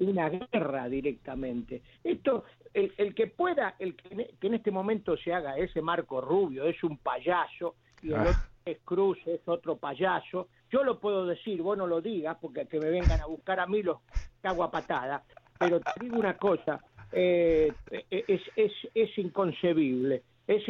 una 0.00 0.30
guerra 0.30 0.88
directamente. 0.88 1.82
Esto, 2.02 2.44
el, 2.72 2.92
el 2.96 3.14
que 3.14 3.26
pueda, 3.26 3.74
el 3.78 3.94
que, 3.94 4.30
en 4.40 4.54
este 4.54 4.70
momento 4.70 5.16
se 5.16 5.32
haga 5.32 5.58
ese 5.58 5.82
Marco 5.82 6.20
Rubio, 6.20 6.64
es 6.64 6.82
un 6.82 6.96
payaso, 6.96 7.76
y 8.02 8.08
el 8.08 8.14
ah. 8.14 8.22
otro 8.22 8.50
es 8.64 8.78
Cruz, 8.84 9.18
es 9.26 9.40
otro 9.46 9.76
payaso, 9.76 10.48
yo 10.70 10.84
lo 10.84 10.98
puedo 10.98 11.26
decir, 11.26 11.62
vos 11.62 11.76
no 11.76 11.86
lo 11.86 12.00
digas, 12.00 12.36
porque 12.40 12.66
que 12.66 12.78
me 12.78 12.90
vengan 12.90 13.20
a 13.20 13.26
buscar 13.26 13.60
a 13.60 13.66
mí 13.66 13.82
los 13.82 13.98
cago 14.40 14.64
a 14.64 14.70
patada, 14.70 15.24
pero 15.58 15.80
te 15.80 15.92
digo 16.00 16.18
una 16.18 16.36
cosa, 16.36 16.80
eh, 17.12 17.72
es, 18.10 18.40
es, 18.56 18.72
es 18.94 19.18
inconcebible, 19.18 20.22
es 20.46 20.64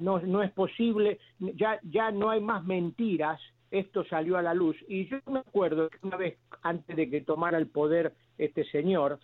no, 0.00 0.18
no 0.20 0.42
es 0.42 0.50
posible, 0.52 1.18
ya, 1.38 1.78
ya 1.82 2.10
no 2.10 2.30
hay 2.30 2.40
más 2.40 2.64
mentiras, 2.64 3.40
esto 3.70 4.04
salió 4.04 4.36
a 4.36 4.42
la 4.42 4.54
luz. 4.54 4.76
Y 4.88 5.06
yo 5.06 5.18
me 5.30 5.40
acuerdo 5.40 5.88
que 5.88 5.98
una 6.02 6.16
vez 6.16 6.38
antes 6.62 6.96
de 6.96 7.08
que 7.08 7.20
tomara 7.20 7.58
el 7.58 7.68
poder 7.68 8.14
este 8.38 8.64
señor, 8.70 9.18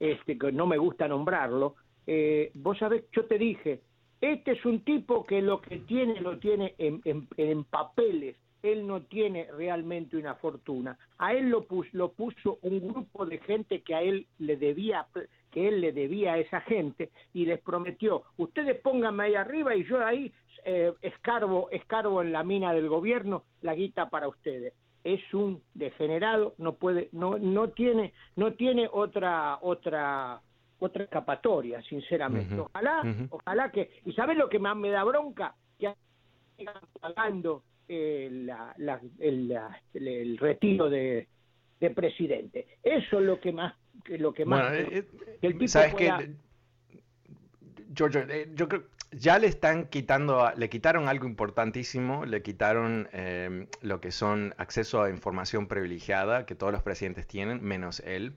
este 0.00 0.38
que 0.38 0.52
no 0.52 0.66
me 0.66 0.78
gusta 0.78 1.06
nombrarlo, 1.06 1.76
eh, 2.06 2.50
vos 2.54 2.78
sabés, 2.78 3.04
yo 3.12 3.24
te 3.26 3.38
dije, 3.38 3.80
este 4.20 4.52
es 4.52 4.64
un 4.64 4.80
tipo 4.80 5.24
que 5.24 5.40
lo 5.42 5.60
que 5.60 5.78
tiene 5.78 6.20
lo 6.20 6.38
tiene 6.38 6.74
en, 6.78 7.00
en, 7.04 7.64
papeles, 7.64 8.36
él 8.62 8.86
no 8.86 9.02
tiene 9.02 9.48
realmente 9.52 10.16
una 10.16 10.34
fortuna. 10.36 10.96
A 11.18 11.32
él 11.34 11.50
lo, 11.50 11.66
lo 11.92 12.12
puso 12.12 12.58
un 12.62 12.80
grupo 12.80 13.26
de 13.26 13.38
gente 13.38 13.82
que 13.82 13.94
a 13.94 14.02
él 14.02 14.26
le 14.38 14.56
debía 14.56 15.06
que 15.50 15.68
él 15.68 15.82
le 15.82 15.92
debía 15.92 16.32
a 16.32 16.38
esa 16.38 16.62
gente 16.62 17.10
y 17.34 17.44
les 17.44 17.60
prometió, 17.60 18.22
ustedes 18.38 18.80
pónganme 18.80 19.24
ahí 19.24 19.34
arriba 19.34 19.76
y 19.76 19.84
yo 19.84 20.02
ahí 20.02 20.32
eh, 20.64 20.92
escarbo, 21.02 21.68
escarbo 21.70 22.22
en 22.22 22.32
la 22.32 22.42
mina 22.42 22.72
del 22.72 22.88
gobierno 22.88 23.44
la 23.60 23.74
guita 23.74 24.08
para 24.08 24.28
ustedes. 24.28 24.72
Es 25.04 25.20
un 25.34 25.60
degenerado, 25.74 26.54
no 26.58 26.74
puede, 26.74 27.08
no, 27.12 27.36
no 27.38 27.68
tiene, 27.68 28.14
no 28.36 28.54
tiene 28.54 28.88
otra, 28.90 29.58
otra, 29.60 30.40
otra 30.78 31.04
escapatoria, 31.04 31.82
sinceramente. 31.82 32.58
Ojalá, 32.58 33.02
ojalá 33.30 33.70
que, 33.72 33.90
y 34.06 34.12
sabes 34.12 34.38
lo 34.38 34.48
que 34.48 34.60
más 34.60 34.76
me 34.76 34.90
da 34.90 35.04
bronca, 35.04 35.54
que 35.78 35.92
pagando 37.00 37.64
eh, 37.92 38.28
la, 38.30 39.00
el, 39.18 39.54
el, 39.94 40.38
retiro 40.38 40.88
de, 40.88 41.28
de 41.80 41.90
presidente. 41.90 42.66
Eso 42.82 43.20
es 43.20 43.26
lo 43.26 43.40
que 43.40 43.52
más 43.52 43.74
lo 44.06 44.32
que 44.32 44.46
más 44.46 44.72
eh, 44.72 45.06
eh, 45.42 45.68
sabes 45.68 45.94
que 45.94 46.34
George, 47.94 48.24
eh, 48.30 48.48
yo 48.54 48.68
creo 48.68 48.84
ya 49.12 49.38
le 49.38 49.46
están 49.46 49.86
quitando, 49.88 50.50
le 50.56 50.68
quitaron 50.70 51.08
algo 51.08 51.26
importantísimo, 51.26 52.24
le 52.24 52.42
quitaron 52.42 53.08
em, 53.12 53.66
lo 53.82 54.00
que 54.00 54.10
son 54.10 54.54
acceso 54.56 55.02
a 55.02 55.10
información 55.10 55.66
privilegiada 55.68 56.46
que 56.46 56.54
todos 56.54 56.72
los 56.72 56.82
presidentes 56.82 57.26
tienen, 57.26 57.62
menos 57.62 58.00
él. 58.00 58.32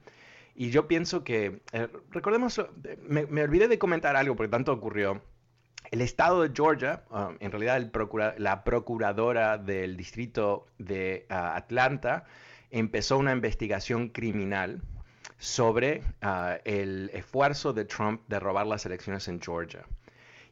Y 0.53 0.69
yo 0.71 0.87
pienso 0.87 1.23
que, 1.23 1.59
eh, 1.71 1.87
recordemos, 2.11 2.61
me, 3.07 3.25
me, 3.25 3.43
olvidé 3.43 3.67
de 3.67 3.79
comentar 3.79 4.15
algo 4.15 4.35
porque 4.35 4.51
tanto 4.51 4.73
ocurrió. 4.73 5.21
El 5.91 6.01
estado 6.01 6.41
de 6.41 6.51
Georgia, 6.53 7.03
ah, 7.11 7.31
en 7.39 7.51
realidad 7.51 7.91
la 8.37 8.63
procuradora 8.63 9.57
del 9.57 9.97
distrito 9.97 10.67
de 10.77 11.25
ah, 11.29 11.55
Atlanta, 11.55 12.25
empezó 12.71 13.17
una 13.17 13.31
investigación 13.31 14.09
criminal 14.09 14.81
sobre 15.37 16.01
ah, 16.21 16.57
el 16.65 17.09
esfuerzo 17.13 17.73
de 17.73 17.85
Trump 17.85 18.21
de 18.27 18.39
robar 18.39 18.67
las 18.67 18.85
elecciones 18.85 19.27
en 19.27 19.41
Georgia. 19.41 19.85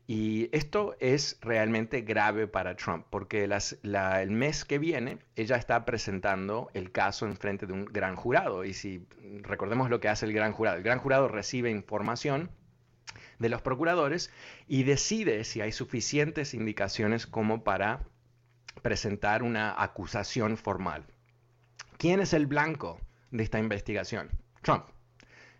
Y 0.05 0.49
esto 0.51 0.97
es 0.99 1.37
realmente 1.41 2.01
grave 2.01 2.45
para 2.45 2.75
Trump, 2.75 3.05
porque 3.09 3.45
el 3.45 4.31
mes 4.31 4.65
que 4.65 4.77
viene 4.77 5.19
ella 5.37 5.55
está 5.55 5.85
presentando 5.85 6.69
el 6.73 6.91
caso 6.91 7.25
en 7.25 7.37
frente 7.37 7.65
de 7.65 7.71
un 7.71 7.85
gran 7.85 8.17
jurado. 8.17 8.65
Y 8.65 8.73
si 8.73 9.07
recordemos 9.43 9.89
lo 9.89 10.01
que 10.01 10.09
hace 10.09 10.25
el 10.25 10.33
gran 10.33 10.51
jurado, 10.51 10.75
el 10.75 10.83
gran 10.83 10.99
jurado 10.99 11.29
recibe 11.29 11.71
información 11.71 12.49
de 13.43 13.49
los 13.49 13.61
procuradores 13.61 14.31
y 14.67 14.83
decide 14.83 15.43
si 15.43 15.59
hay 15.59 15.73
suficientes 15.73 16.53
indicaciones 16.53 17.27
como 17.27 17.63
para 17.63 18.07
presentar 18.81 19.43
una 19.43 19.75
acusación 19.83 20.55
formal. 20.57 21.05
¿Quién 21.97 22.21
es 22.21 22.33
el 22.33 22.47
blanco 22.47 22.99
de 23.31 23.43
esta 23.43 23.59
investigación? 23.59 24.29
Trump. 24.61 24.85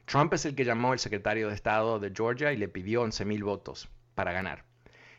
Trump 0.06 0.34
es 0.34 0.46
el 0.46 0.56
que 0.56 0.64
llamó 0.64 0.94
al 0.94 1.00
secretario 1.00 1.50
de 1.50 1.56
Estado 1.56 2.00
de 2.00 2.14
Georgia 2.16 2.54
y 2.54 2.58
le 2.58 2.70
pidió 2.70 3.04
11.000 3.04 3.44
votos 3.44 3.90
para 4.16 4.32
ganar. 4.32 4.64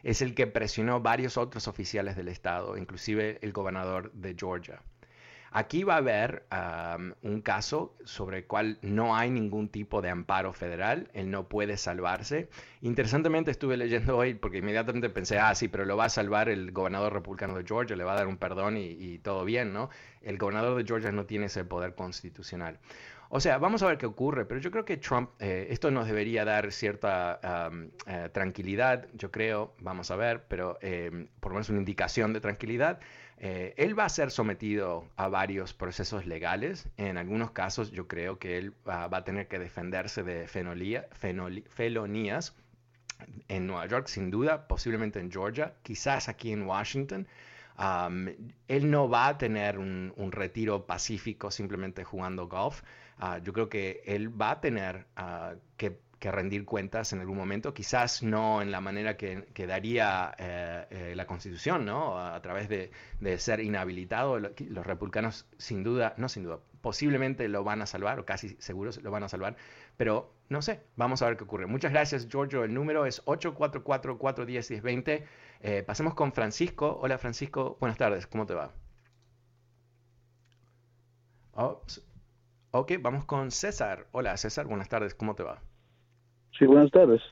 Es 0.03 0.23
el 0.23 0.35
que 0.35 0.47
presionó 0.47 1.01
varios 1.01 1.37
otros 1.37 1.69
oficiales 1.69 2.17
del 2.17 2.29
Estado, 2.29 2.79
inclusive 2.79 3.39
el 3.43 3.53
gobernador 3.53 4.11
de 4.13 4.35
Georgia. 4.39 4.81
Aquí 5.57 5.85
va 5.85 5.95
a 5.95 5.99
haber 5.99 6.43
un 7.23 7.41
caso 7.41 7.95
sobre 8.05 8.39
el 8.39 8.47
cual 8.49 8.77
no 8.83 9.15
hay 9.15 9.31
ningún 9.31 9.69
tipo 9.69 10.03
de 10.03 10.11
amparo 10.11 10.53
federal, 10.53 11.09
él 11.15 11.31
no 11.31 11.49
puede 11.49 11.77
salvarse. 11.77 12.49
Interesantemente 12.81 13.53
estuve 13.53 13.77
leyendo 13.77 14.17
hoy 14.17 14.35
porque 14.35 14.59
inmediatamente 14.59 15.11
pensé, 15.11 15.39
ah, 15.39 15.55
sí, 15.55 15.69
pero 15.69 15.85
lo 15.85 15.97
va 15.97 16.07
a 16.07 16.09
salvar 16.09 16.49
el 16.49 16.73
gobernador 16.73 17.13
republicano 17.13 17.57
de 17.57 17.63
Georgia, 17.65 17.95
le 17.95 18.03
va 18.03 18.15
a 18.15 18.17
dar 18.17 18.27
un 18.27 18.37
perdón 18.37 18.77
y, 18.77 19.19
todo 19.19 19.45
bien, 19.45 19.73
¿no? 19.73 19.91
El 20.23 20.39
gobernador 20.39 20.77
de 20.77 20.85
Georgia 20.85 21.13
no 21.13 21.25
tiene 21.25 21.47
ese 21.47 21.65
poder 21.65 21.95
constitucional. 21.95 22.81
O 23.37 23.41
sea, 23.41 23.59
vamos 23.59 23.83
a 23.83 23.89
ver 23.89 23.99
qué 23.99 24.07
ocurre, 24.07 24.45
pero 24.45 24.61
yo 24.61 24.71
creo 24.71 24.85
que 24.85 24.97
Trump, 24.97 25.29
eh, 25.41 25.67
esto 25.71 25.91
nos 25.91 26.07
debería 26.07 26.45
dar 26.45 26.71
cierta 26.71 27.69
eh, 28.07 28.29
tranquilidad, 28.33 29.09
yo 29.15 29.33
creo, 29.33 29.75
vamos 29.81 30.13
a 30.13 30.17
ver, 30.17 30.45
pero 30.47 30.79
eh, 30.81 31.27
por 31.41 31.51
lo 31.51 31.57
menos 31.57 31.69
una 31.69 31.81
indicación 31.81 32.33
de 32.33 32.41
tranquilidad. 32.41 33.01
él 33.41 33.99
va 33.99 34.05
a 34.05 34.09
ser 34.09 34.31
sometido 34.31 35.09
a 35.17 35.27
varios 35.27 35.75
procesos 35.75 36.27
legales. 36.27 36.89
En 36.97 37.19
algunos 37.19 37.51
casos 37.51 37.91
yo 37.91 38.07
creo 38.07 38.39
que 38.39 38.57
él 38.57 38.73
va 38.89 39.09
a 39.11 39.25
tener 39.25 39.49
que 39.49 39.59
defenderse 39.59 40.23
de 40.23 40.47
felonías 40.47 42.55
en 43.49 43.67
Nueva 43.67 43.87
York, 43.87 44.07
sin 44.07 44.31
duda, 44.31 44.69
posiblemente 44.69 45.19
en 45.19 45.33
Georgia, 45.33 45.75
quizás 45.83 46.29
aquí 46.29 46.53
en 46.53 46.69
Washington. 46.69 47.27
él 48.69 48.91
no 48.93 49.09
va 49.09 49.27
a 49.27 49.39
tener 49.39 49.81
un 49.81 50.31
retiro 50.31 50.87
pacífico 50.87 51.51
simplemente 51.51 52.05
jugando 52.05 52.47
golf. 52.47 52.85
Ah, 53.19 53.39
yo 53.39 53.53
creo 53.53 53.69
que 53.69 54.03
él 54.07 54.41
va 54.41 54.53
a 54.53 54.61
tener 54.61 55.07
ah, 55.17 55.55
que, 55.77 55.99
rendir 56.25 56.65
cuentas 56.65 57.13
en 57.13 57.21
algún 57.21 57.37
momento, 57.37 57.75
quizás 57.75 58.23
no 58.23 58.63
en 58.63 58.71
la 58.71 58.81
manera 58.81 59.19
que, 59.19 59.67
daría 59.67 60.35
eh, 60.39 60.87
eh, 60.89 61.13
la 61.15 61.27
Constitución, 61.27 61.85
¿no? 61.85 62.19
A, 62.19 62.41
través 62.41 62.71
de, 62.71 62.91
ser 63.39 63.61
inhabilitado. 63.61 64.39
Los 64.39 64.87
republicanos, 64.87 65.47
sin 65.59 65.85
duda, 65.85 66.15
no 66.17 66.31
sin 66.31 66.45
duda, 66.45 66.61
posiblemente 66.81 67.47
lo 67.49 67.63
van 67.63 67.83
a 67.83 67.87
salvar, 67.87 68.21
o 68.21 68.25
casi 68.25 68.57
seguros 68.59 69.03
lo 69.03 69.11
van 69.11 69.23
a 69.25 69.29
salvar, 69.29 69.57
pero 69.99 70.33
no 70.49 70.63
sé, 70.63 70.81
vamos 70.97 71.21
a 71.23 71.27
ver 71.27 71.37
qué 71.37 71.45
ocurre. 71.45 71.67
Muchas 71.67 71.93
gracias, 71.93 72.29
Giorgio. 72.29 72.65
El 72.65 72.73
número 72.75 73.05
es 73.07 73.23
844-410-1020. 73.27 75.25
Eh, 75.61 75.83
pasemos 75.83 76.15
con 76.15 76.33
Francisco. 76.33 76.99
Hola, 77.03 77.19
Francisco. 77.19 77.77
Buenas 77.81 77.99
tardes. 77.99 78.27
¿Cómo 78.27 78.47
te 78.47 78.55
va? 78.55 78.73
Oh, 81.55 81.81
Ok, 82.77 82.95
vamos 83.01 83.25
con 83.25 83.53
César. 83.53 84.09
Hola 84.11 84.37
César, 84.37 84.67
buenas 84.67 84.89
tardes, 84.89 85.15
¿cómo 85.15 85.37
te 85.37 85.45
va? 85.45 85.63
Sí, 86.59 86.67
buenas 86.67 86.91
tardes. 86.91 87.23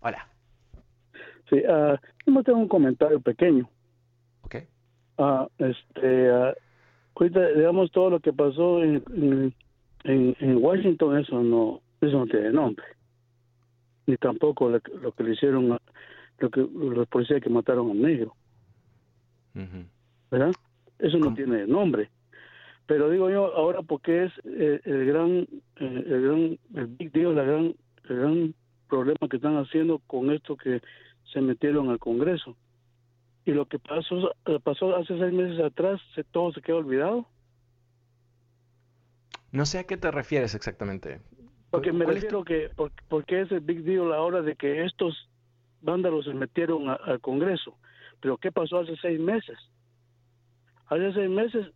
Hola. 0.00 0.26
Sí, 1.48 1.58
uh, 1.58 1.96
yo 2.26 2.42
tengo 2.42 2.58
un 2.58 2.66
comentario 2.66 3.20
pequeño. 3.20 3.70
Ok. 4.40 4.56
Uh, 5.18 5.46
este, 5.58 6.32
uh, 6.32 6.52
ahorita, 7.14 7.46
digamos, 7.52 7.92
todo 7.92 8.10
lo 8.10 8.18
que 8.18 8.32
pasó 8.32 8.82
en, 8.82 9.54
en, 10.02 10.56
Washington, 10.56 11.16
eso 11.16 11.40
no, 11.40 11.80
eso 12.00 12.18
no 12.18 12.26
tiene 12.26 12.50
nombre. 12.50 12.84
Ni 14.06 14.16
tampoco 14.16 14.68
lo, 14.68 14.80
que 14.80 15.22
le 15.22 15.34
hicieron, 15.34 15.78
lo 16.38 16.50
que 16.50 16.60
los 16.60 17.06
policías 17.06 17.40
que 17.40 17.50
mataron 17.50 17.86
a 17.86 17.92
un 17.92 18.02
negro. 18.02 18.34
¿Verdad? 20.28 20.50
Eso 20.98 21.18
no 21.18 21.32
tiene 21.34 21.68
nombre. 21.68 22.10
Pero 22.86 23.10
digo 23.10 23.30
yo 23.30 23.54
ahora 23.54 23.82
porque 23.82 24.24
es 24.24 24.32
eh, 24.44 24.80
el 24.84 25.06
gran, 25.06 25.30
eh, 25.30 26.04
el 26.06 26.22
gran, 26.22 26.58
el 26.74 26.86
big 26.86 27.12
deal, 27.12 27.34
la 27.34 27.44
gran, 27.44 27.74
el 28.08 28.16
gran 28.16 28.54
problema 28.88 29.28
que 29.30 29.36
están 29.36 29.56
haciendo 29.56 30.00
con 30.00 30.30
esto 30.30 30.56
que 30.56 30.80
se 31.32 31.40
metieron 31.40 31.90
al 31.90 31.98
Congreso. 31.98 32.56
Y 33.44 33.52
lo 33.52 33.66
que 33.66 33.78
pasó, 33.78 34.32
eh, 34.46 34.58
pasó 34.62 34.94
hace 34.96 35.18
seis 35.18 35.32
meses 35.32 35.60
atrás, 35.60 36.00
se, 36.14 36.24
todo 36.24 36.52
se 36.52 36.60
quedó 36.60 36.78
olvidado. 36.78 37.26
No 39.50 39.66
sé 39.66 39.78
a 39.80 39.84
qué 39.84 39.96
te 39.96 40.10
refieres 40.10 40.54
exactamente. 40.54 41.20
Porque 41.70 41.92
me 41.92 42.04
refiero 42.04 42.44
que, 42.44 42.70
porque, 43.08 43.40
es 43.40 43.50
el 43.50 43.60
big 43.60 43.82
deal 43.84 44.12
ahora 44.12 44.42
de 44.42 44.56
que 44.56 44.84
estos 44.84 45.28
vándalos 45.80 46.26
se 46.26 46.34
metieron 46.34 46.88
al 46.88 47.20
Congreso. 47.20 47.76
Pero 48.20 48.36
¿qué 48.36 48.52
pasó 48.52 48.80
hace 48.80 48.94
seis 49.00 49.18
meses? 49.18 49.58
Hace 50.86 51.12
seis 51.14 51.30
meses 51.30 51.66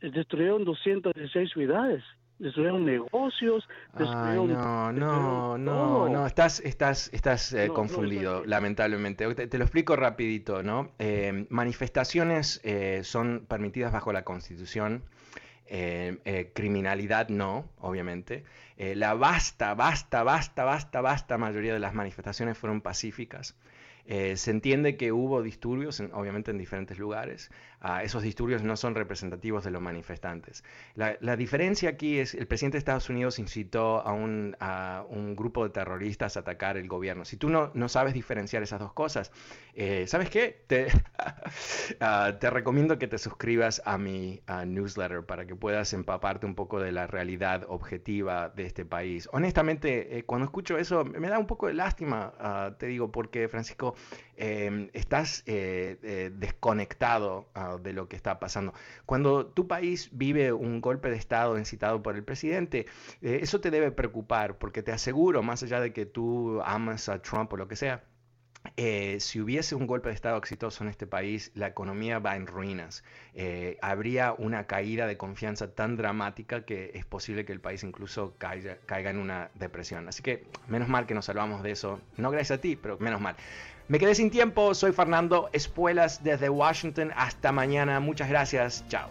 destruyeron 0.00 0.64
216 0.64 1.52
ciudades 1.52 2.02
destruyeron 2.42 2.84
negocios, 2.84 3.68
destruyeron... 3.96 4.52
no, 4.52 4.92
no, 4.92 5.58
no, 5.58 6.08
no, 6.08 6.26
estás, 6.26 6.60
estás, 6.60 7.08
estás 7.12 7.52
eh, 7.52 7.68
confundido, 7.68 8.44
lamentablemente. 8.44 9.32
Te, 9.34 9.58
lo 9.58 9.64
explico 9.64 9.94
rapidito, 9.94 10.62
¿no? 10.62 10.90
Eh, 10.98 11.46
manifestaciones 11.50 12.60
eh, 12.64 13.02
son 13.04 13.46
permitidas 13.48 13.92
bajo 13.92 14.12
la 14.12 14.24
Constitución, 14.24 15.04
criminalidad 16.52 17.30
no, 17.30 17.70
obviamente. 17.78 18.44
la 18.76 19.14
vasta, 19.14 19.72
vasta, 19.72 20.22
vasta, 20.22 20.64
vasta, 20.64 21.00
vasta 21.00 21.38
mayoría 21.38 21.72
de 21.72 21.78
las 21.78 21.94
manifestaciones 21.94 22.58
fueron 22.58 22.82
pacíficas. 22.82 23.56
Eh, 24.04 24.36
se 24.36 24.50
entiende 24.50 24.96
que 24.96 25.12
hubo 25.12 25.42
disturbios, 25.42 26.00
obviamente 26.12 26.50
en 26.50 26.58
diferentes 26.58 26.98
lugares. 26.98 27.50
Esos 28.02 28.22
disturbios 28.22 28.62
no 28.62 28.76
son 28.76 28.94
representativos 28.94 29.64
de 29.64 29.70
los 29.70 29.82
manifestantes. 29.82 30.62
La, 30.94 31.36
diferencia 31.36 31.90
aquí 31.90 32.18
es 32.18 32.34
el 32.34 32.46
presidente 32.46 32.76
de 32.76 32.78
Estados 32.78 33.08
Unidos 33.08 33.38
incitó 33.38 34.00
a 34.06 34.12
un, 34.12 34.56
grupo 35.36 35.64
de 35.64 35.70
terroristas 35.70 36.36
a 36.36 36.40
atacar 36.40 36.76
el 36.76 36.86
gobierno. 36.86 37.24
Si 37.24 37.36
tú 37.36 37.48
no, 37.48 37.70
no 37.74 37.88
sabes 37.88 38.14
diferenciar 38.14 38.62
esas 38.62 38.78
dos 38.78 38.92
cosas, 38.92 39.32
eh, 39.74 40.04
¿sabes 40.06 40.30
qué? 40.30 40.64
Te, 40.66 40.88
ah, 42.00 42.36
te 42.38 42.50
recomiendo 42.50 42.98
que 42.98 43.08
te 43.08 43.18
suscribas 43.18 43.82
a 43.84 43.98
mi 43.98 44.42
newsletter 44.66 45.24
para 45.24 45.46
que 45.46 45.56
puedas 45.56 45.92
empaparte 45.92 46.46
un 46.46 46.54
poco 46.54 46.80
de 46.80 46.92
la 46.92 47.06
realidad 47.06 47.64
objetiva 47.68 48.48
de 48.50 48.66
este 48.66 48.84
país. 48.84 49.28
Honestamente, 49.32 50.18
eh, 50.18 50.24
cuando 50.24 50.44
escucho 50.44 50.78
eso, 50.78 51.04
me 51.04 51.28
da 51.28 51.38
un 51.38 51.46
poco 51.46 51.66
de 51.66 51.74
lástima, 51.74 52.32
ah, 52.38 52.74
te 52.78 52.86
digo, 52.86 53.10
porque 53.10 53.48
Francisco, 53.48 53.94
Em, 54.36 54.88
estás 54.94 55.42
eh, 55.46 55.98
eh, 56.02 56.30
desconectado 56.34 57.48
ah, 57.54 57.76
de 57.82 57.92
lo 57.92 58.08
que 58.08 58.16
está 58.16 58.40
pasando. 58.40 58.72
Cuando 59.06 59.46
tu 59.46 59.68
país 59.68 60.08
vive 60.12 60.52
un 60.52 60.80
golpe 60.80 61.10
de 61.10 61.16
Estado 61.16 61.58
incitado 61.58 62.02
por 62.02 62.16
el 62.16 62.24
presidente, 62.24 62.86
eh, 63.20 63.40
eso 63.42 63.60
te 63.60 63.70
debe 63.70 63.92
preocupar, 63.92 64.58
porque 64.58 64.82
te 64.82 64.92
aseguro, 64.92 65.42
más 65.42 65.62
allá 65.62 65.80
de 65.80 65.92
que 65.92 66.06
tú 66.06 66.60
amas 66.64 67.08
a 67.08 67.20
Trump 67.20 67.52
o 67.52 67.56
lo 67.56 67.68
que 67.68 67.76
sea, 67.76 68.04
eh, 68.76 69.18
si 69.20 69.40
hubiese 69.40 69.74
un 69.74 69.86
golpe 69.86 70.08
de 70.08 70.14
Estado 70.14 70.38
exitoso 70.38 70.82
en 70.82 70.90
este 70.90 71.06
país, 71.06 71.52
la 71.54 71.66
economía 71.66 72.18
va 72.18 72.36
en 72.36 72.46
ruinas. 72.46 73.04
Eh, 73.34 73.78
habría 73.82 74.32
una 74.32 74.66
caída 74.66 75.06
de 75.06 75.16
confianza 75.16 75.74
tan 75.74 75.96
dramática 75.96 76.64
que 76.64 76.90
es 76.94 77.04
posible 77.04 77.44
que 77.44 77.52
el 77.52 77.60
país 77.60 77.82
incluso 77.84 78.34
caiga, 78.38 78.78
caiga, 78.86 79.10
en 79.10 79.18
una 79.18 79.50
depresión. 79.54 80.08
Así 80.08 80.22
que 80.22 80.44
menos 80.68 80.88
mal 80.88 81.06
que 81.06 81.14
nos 81.14 81.26
salvamos 81.26 81.62
de 81.62 81.72
eso. 81.72 82.00
No 82.16 82.30
gracias 82.30 82.58
a 82.58 82.60
ti, 82.60 82.76
pero 82.76 82.98
menos 82.98 83.20
mal. 83.20 83.36
Me 83.88 83.98
quedé 83.98 84.14
sin 84.14 84.30
tiempo. 84.30 84.74
Soy 84.74 84.92
Fernando 84.92 85.50
Espuelas 85.52 86.24
desde 86.24 86.48
Washington. 86.48 87.12
Hasta 87.14 87.52
mañana. 87.52 88.00
Muchas 88.00 88.28
gracias. 88.28 88.84
Chao. 88.88 89.10